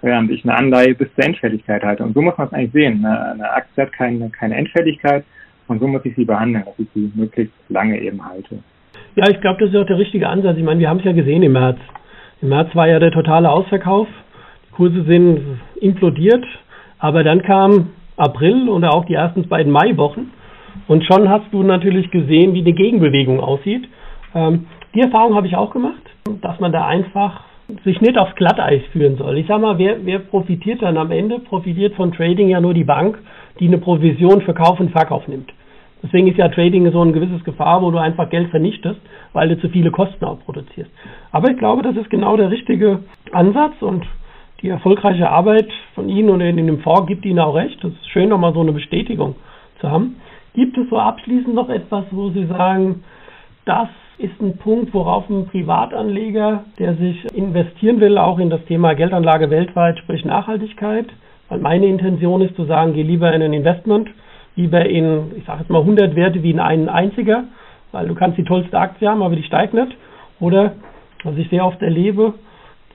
Während 0.05 0.31
ich 0.31 0.45
eine 0.45 0.57
Anleihe 0.57 0.95
bis 0.95 1.09
zur 1.14 1.25
Endfälligkeit 1.25 1.83
halte. 1.83 2.05
Und 2.05 2.14
so 2.14 2.23
muss 2.23 2.37
man 2.37 2.49
es 2.49 2.53
eigentlich 2.53 2.73
sehen. 2.73 3.05
Eine, 3.05 3.51
Aktie 3.51 3.83
hat 3.83 3.93
keine, 3.93 4.31
keine 4.31 4.57
Endfälligkeit 4.57 5.25
und 5.67 5.81
so 5.81 5.87
muss 5.87 6.05
ich 6.05 6.14
sie 6.14 6.25
behandeln, 6.25 6.64
dass 6.64 6.79
ich 6.79 6.88
sie 6.95 7.11
möglichst 7.14 7.55
lange 7.69 7.99
eben 8.01 8.25
halte. 8.25 8.59
Ja, 9.17 9.29
ich 9.31 9.40
glaube, 9.40 9.61
das 9.61 9.71
ist 9.71 9.77
auch 9.77 9.87
der 9.87 9.99
richtige 9.99 10.29
Ansatz. 10.29 10.57
Ich 10.59 10.64
meine, 10.64 10.81
wir 10.81 10.88
haben 10.88 10.99
es 10.99 11.05
ja 11.05 11.12
gesehen 11.12 11.43
im 11.43 11.53
März. 11.53 11.79
Im 12.43 12.51
März 12.51 12.75
war 12.75 12.87
ja 12.87 12.99
der 12.99 13.12
totale 13.12 13.51
Ausverkauf. 13.51 14.09
Die 14.69 14.75
Kurse 14.75 15.05
sind 15.05 15.59
implodiert. 15.81 16.45
Aber 16.99 17.25
dann 17.25 17.43
kam 17.43 17.90
April 18.17 18.69
und 18.69 18.85
auch 18.85 19.05
die 19.07 19.14
ersten 19.14 19.49
beiden 19.49 19.73
Maiwochen. 19.73 20.31
Und 20.87 21.05
schon 21.05 21.29
hast 21.29 21.47
du 21.53 21.62
natürlich 21.62 22.11
gesehen, 22.11 22.55
wie 22.55 22.61
eine 22.61 22.73
Gegenbewegung 22.73 23.40
aussieht. 23.40 23.88
Ähm, 24.35 24.67
die 24.95 25.01
Erfahrung 25.01 25.35
habe 25.35 25.47
ich 25.47 25.57
auch 25.57 25.71
gemacht, 25.71 26.03
dass 26.43 26.61
man 26.61 26.73
da 26.73 26.87
einfach 26.87 27.45
sich 27.85 28.00
nicht 28.00 28.18
aufs 28.18 28.35
Glatteis 28.35 28.83
führen 28.92 29.16
soll. 29.16 29.38
Ich 29.38 29.46
sag 29.46 29.61
mal, 29.61 29.79
wer, 29.79 30.05
wer 30.05 30.18
profitiert 30.18 30.83
dann 30.83 30.96
am 30.96 31.11
Ende? 31.11 31.38
Profitiert 31.38 31.94
von 31.94 32.12
Trading 32.12 32.48
ja 32.48 32.61
nur 32.61 32.74
die 32.74 32.85
Bank, 32.85 33.18
die 33.59 33.66
eine 33.66 33.79
Provision 33.79 34.42
für 34.42 34.55
Kauf 34.55 34.81
und 34.81 34.90
Verkauf 34.90 35.27
nimmt. 35.29 35.53
Deswegen 36.03 36.27
ist 36.27 36.37
ja 36.37 36.48
Trading 36.48 36.90
so 36.92 37.03
ein 37.03 37.14
gewisses 37.14 37.42
Gefahr, 37.44 37.81
wo 37.81 37.90
du 37.90 37.96
einfach 37.96 38.29
Geld 38.29 38.50
vernichtest, 38.50 39.00
weil 39.33 39.48
du 39.48 39.59
zu 39.59 39.70
viele 39.70 39.90
Kosten 39.90 40.24
auch 40.27 40.38
produzierst. 40.40 40.90
Aber 41.33 41.50
ich 41.50 41.57
glaube, 41.57 41.83
das 41.83 41.96
ist 41.96 42.11
genau 42.11 42.37
der 42.37 42.50
richtige 42.50 43.00
Ansatz 43.33 43.81
und 43.81 44.05
die 44.61 44.68
erfolgreiche 44.68 45.31
Arbeit 45.31 45.68
von 45.94 46.11
Ihnen 46.11 46.29
und 46.29 46.42
in 46.42 46.66
dem 46.66 46.81
Fonds 46.81 47.07
gibt 47.07 47.24
Ihnen 47.24 47.38
auch 47.38 47.55
recht. 47.55 47.83
Das 47.83 47.92
ist 47.92 48.09
schön, 48.11 48.29
nochmal 48.29 48.53
so 48.53 48.61
eine 48.61 48.72
Bestätigung 48.72 49.37
zu 49.81 49.90
haben. 49.90 50.16
Gibt 50.55 50.77
es 50.77 50.88
so 50.90 50.98
abschließend 50.98 51.55
noch 51.55 51.70
etwas, 51.70 52.05
wo 52.11 52.29
Sie 52.29 52.44
sagen, 52.46 53.03
das 53.64 53.88
ist 54.18 54.40
ein 54.40 54.57
Punkt, 54.59 54.94
worauf 54.94 55.29
ein 55.29 55.46
Privatanleger, 55.46 56.64
der 56.79 56.94
sich 56.94 57.24
investieren 57.35 58.00
will, 58.00 58.18
auch 58.18 58.38
in 58.38 58.50
das 58.50 58.64
Thema 58.66 58.94
Geldanlage 58.94 59.50
weltweit, 59.50 59.98
sprich 59.98 60.24
Nachhaltigkeit, 60.24 61.07
weil 61.48 61.59
meine 61.59 61.87
Intention 61.87 62.40
ist 62.40 62.55
zu 62.57 62.64
sagen, 62.64 62.94
geh 62.94 63.03
lieber 63.03 63.33
in 63.33 63.42
ein 63.42 63.53
Investment, 63.53 64.09
lieber 64.57 64.87
in, 64.87 65.33
ich 65.37 65.44
sage 65.44 65.61
jetzt 65.61 65.70
mal 65.70 65.81
100 65.81 66.14
Werte 66.14 66.42
wie 66.42 66.50
in 66.50 66.61
einen 66.61 66.88
einziger, 66.88 67.44
weil 67.92 68.07
du 68.07 68.14
kannst 68.14 68.38
die 68.38 68.44
tollste 68.44 68.79
Aktie 68.79 69.09
haben, 69.09 69.22
aber 69.22 69.37
die 69.37 69.42
steigt 69.42 69.74
nicht. 69.74 69.96
Oder, 70.40 70.72
was 71.24 71.37
ich 71.37 71.48
sehr 71.48 71.66
oft 71.66 71.83
erlebe, 71.83 72.35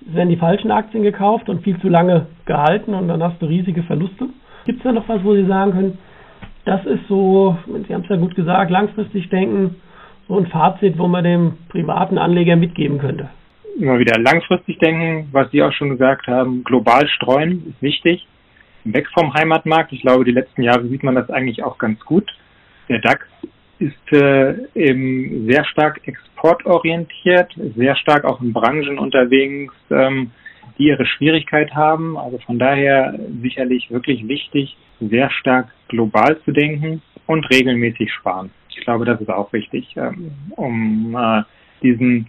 werden 0.01 0.29
die 0.29 0.37
falschen 0.37 0.71
Aktien 0.71 1.03
gekauft 1.03 1.49
und 1.49 1.63
viel 1.63 1.79
zu 1.79 1.89
lange 1.89 2.27
gehalten 2.45 2.93
und 2.93 3.07
dann 3.07 3.21
hast 3.21 3.41
du 3.41 3.45
riesige 3.45 3.83
Verluste. 3.83 4.29
Gibt 4.65 4.79
es 4.79 4.83
da 4.83 4.91
noch 4.91 5.07
was, 5.09 5.23
wo 5.23 5.33
Sie 5.33 5.45
sagen 5.45 5.71
können, 5.71 5.97
das 6.65 6.85
ist 6.85 7.07
so, 7.07 7.57
Sie 7.87 7.93
haben 7.93 8.03
es 8.03 8.09
ja 8.09 8.15
gut 8.15 8.35
gesagt, 8.35 8.71
langfristig 8.71 9.29
denken, 9.29 9.75
so 10.29 10.37
ein 10.37 10.47
Fazit, 10.47 10.97
wo 10.97 11.07
man 11.07 11.25
dem 11.25 11.57
privaten 11.67 12.17
Anleger 12.17 12.55
mitgeben 12.55 12.99
könnte? 12.99 13.29
Immer 13.77 13.99
wieder 13.99 14.17
langfristig 14.17 14.77
denken, 14.77 15.27
was 15.33 15.51
Sie 15.51 15.61
auch 15.61 15.73
schon 15.73 15.89
gesagt 15.89 16.27
haben, 16.27 16.63
global 16.63 17.07
streuen 17.09 17.65
ist 17.67 17.81
wichtig 17.81 18.25
weg 18.93 19.07
vom 19.13 19.33
Heimatmarkt. 19.33 19.91
Ich 19.93 20.01
glaube, 20.01 20.25
die 20.25 20.31
letzten 20.31 20.63
Jahre 20.63 20.87
sieht 20.87 21.03
man 21.03 21.15
das 21.15 21.29
eigentlich 21.29 21.63
auch 21.63 21.77
ganz 21.77 21.99
gut. 22.01 22.29
Der 22.87 22.99
DAX 22.99 23.25
ist 23.79 24.11
äh, 24.11 24.55
eben 24.75 25.47
sehr 25.47 25.63
stark 25.65 26.01
exportorientiert, 26.05 27.53
sehr 27.75 27.95
stark 27.95 28.25
auch 28.25 28.41
in 28.41 28.53
Branchen 28.53 28.99
unterwegs, 28.99 29.73
ähm, 29.89 30.31
die 30.77 30.87
ihre 30.87 31.05
Schwierigkeit 31.05 31.73
haben. 31.73 32.17
Also 32.17 32.39
von 32.39 32.59
daher 32.59 33.17
sicherlich 33.41 33.89
wirklich 33.91 34.27
wichtig, 34.27 34.75
sehr 34.99 35.29
stark 35.31 35.69
global 35.87 36.37
zu 36.43 36.51
denken 36.51 37.01
und 37.25 37.49
regelmäßig 37.49 38.11
sparen. 38.11 38.51
Ich 38.69 38.81
glaube, 38.81 39.05
das 39.05 39.19
ist 39.21 39.29
auch 39.29 39.51
wichtig, 39.53 39.95
ähm, 39.97 40.31
um 40.55 41.15
äh, 41.15 41.43
diesen 41.81 42.27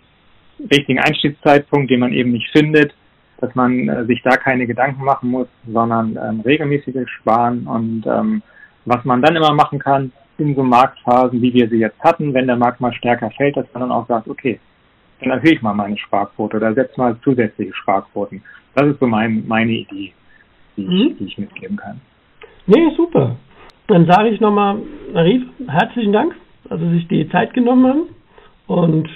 richtigen 0.71 0.99
Einstiegszeitpunkt, 0.99 1.91
den 1.91 2.01
man 2.01 2.13
eben 2.13 2.33
nicht 2.33 2.51
findet, 2.51 2.95
dass 3.39 3.55
man 3.55 3.89
äh, 3.89 4.05
sich 4.05 4.23
da 4.23 4.37
keine 4.37 4.67
Gedanken 4.67 5.05
machen 5.05 5.31
muss, 5.31 5.49
sondern 5.67 6.19
ähm, 6.23 6.41
regelmäßiges 6.41 7.09
Sparen 7.09 7.67
und 7.67 8.07
ähm, 8.07 8.43
was 8.85 9.05
man 9.05 9.23
dann 9.23 9.37
immer 9.37 9.53
machen 9.53 9.79
kann 9.79 10.13
in 10.39 10.55
so 10.55 10.63
Marktphasen, 10.63 11.41
wie 11.43 11.53
wir 11.53 11.69
sie 11.69 11.79
jetzt 11.79 12.01
hatten, 12.01 12.33
wenn 12.33 12.47
der 12.47 12.57
Markt 12.57 12.81
mal 12.81 12.93
stärker 12.95 13.31
fällt, 13.31 13.57
dass 13.57 13.67
man 13.73 13.83
dann 13.83 13.93
auch 13.93 14.07
sagt, 14.09 14.27
okay, 14.29 14.59
dann 15.21 15.31
erhöhe 15.31 15.53
ich 15.53 15.63
mal 15.63 15.75
meine 15.75 15.99
Sparquote 15.99 16.57
oder 16.57 16.75
setze 16.75 16.99
mal 16.99 17.17
zusätzliche 17.23 17.75
Sparquoten. 17.75 18.43
Das 18.75 18.87
ist 18.87 19.01
so 19.01 19.07
mein, 19.07 19.47
meine 19.47 19.73
Idee, 19.73 20.13
die, 20.77 20.83
mhm. 20.83 21.09
ich, 21.11 21.19
die 21.19 21.25
ich 21.27 21.39
mitgeben 21.39 21.77
kann. 21.77 22.01
Nee, 22.67 22.95
super. 22.97 23.37
Dann 23.91 24.07
sage 24.07 24.29
ich 24.29 24.41
nochmal, 24.41 24.77
Arif, 25.15 25.43
herzlichen 25.67 26.13
Dank, 26.13 26.37
dass 26.69 26.79
Sie 26.79 26.91
sich 26.91 27.09
die 27.09 27.29
Zeit 27.29 27.53
genommen 27.55 27.87
haben 27.89 28.03
und 28.69 29.09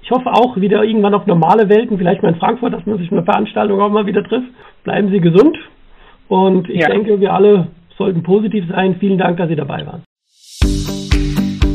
ich 0.00 0.10
hoffe 0.10 0.32
auch 0.32 0.56
wieder 0.56 0.82
irgendwann 0.82 1.12
auf 1.12 1.26
normale 1.26 1.68
Welten, 1.68 1.98
vielleicht 1.98 2.22
mal 2.22 2.30
in 2.30 2.38
Frankfurt, 2.38 2.72
dass 2.72 2.86
man 2.86 2.96
sich 2.96 3.12
eine 3.12 3.22
Veranstaltung 3.22 3.78
auch 3.82 3.90
mal 3.90 4.06
wieder 4.06 4.24
trifft. 4.24 4.48
Bleiben 4.82 5.10
Sie 5.10 5.20
gesund 5.20 5.58
und 6.28 6.70
ich 6.70 6.80
ja. 6.80 6.88
denke, 6.88 7.20
wir 7.20 7.34
alle 7.34 7.68
sollten 7.98 8.22
positiv 8.22 8.64
sein. 8.70 8.96
Vielen 8.98 9.18
Dank, 9.18 9.36
dass 9.36 9.50
Sie 9.50 9.56
dabei 9.56 9.84
waren. 9.84 10.02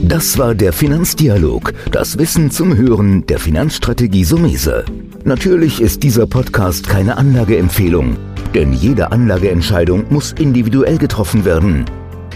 Das 0.02 0.40
war 0.40 0.56
der 0.56 0.74
Finanzdialog, 0.74 1.74
das 1.92 2.18
Wissen 2.18 2.50
zum 2.50 2.76
Hören 2.76 3.28
der 3.28 3.38
Finanzstrategie 3.38 4.24
Sumese. 4.24 4.86
Natürlich 5.24 5.80
ist 5.82 6.02
dieser 6.02 6.26
Podcast 6.26 6.90
keine 6.90 7.18
Anlageempfehlung, 7.18 8.18
denn 8.56 8.74
jede 8.74 9.12
Anlageentscheidung 9.12 10.06
muss 10.10 10.32
individuell 10.32 10.98
getroffen 10.98 11.46
werden. 11.46 11.86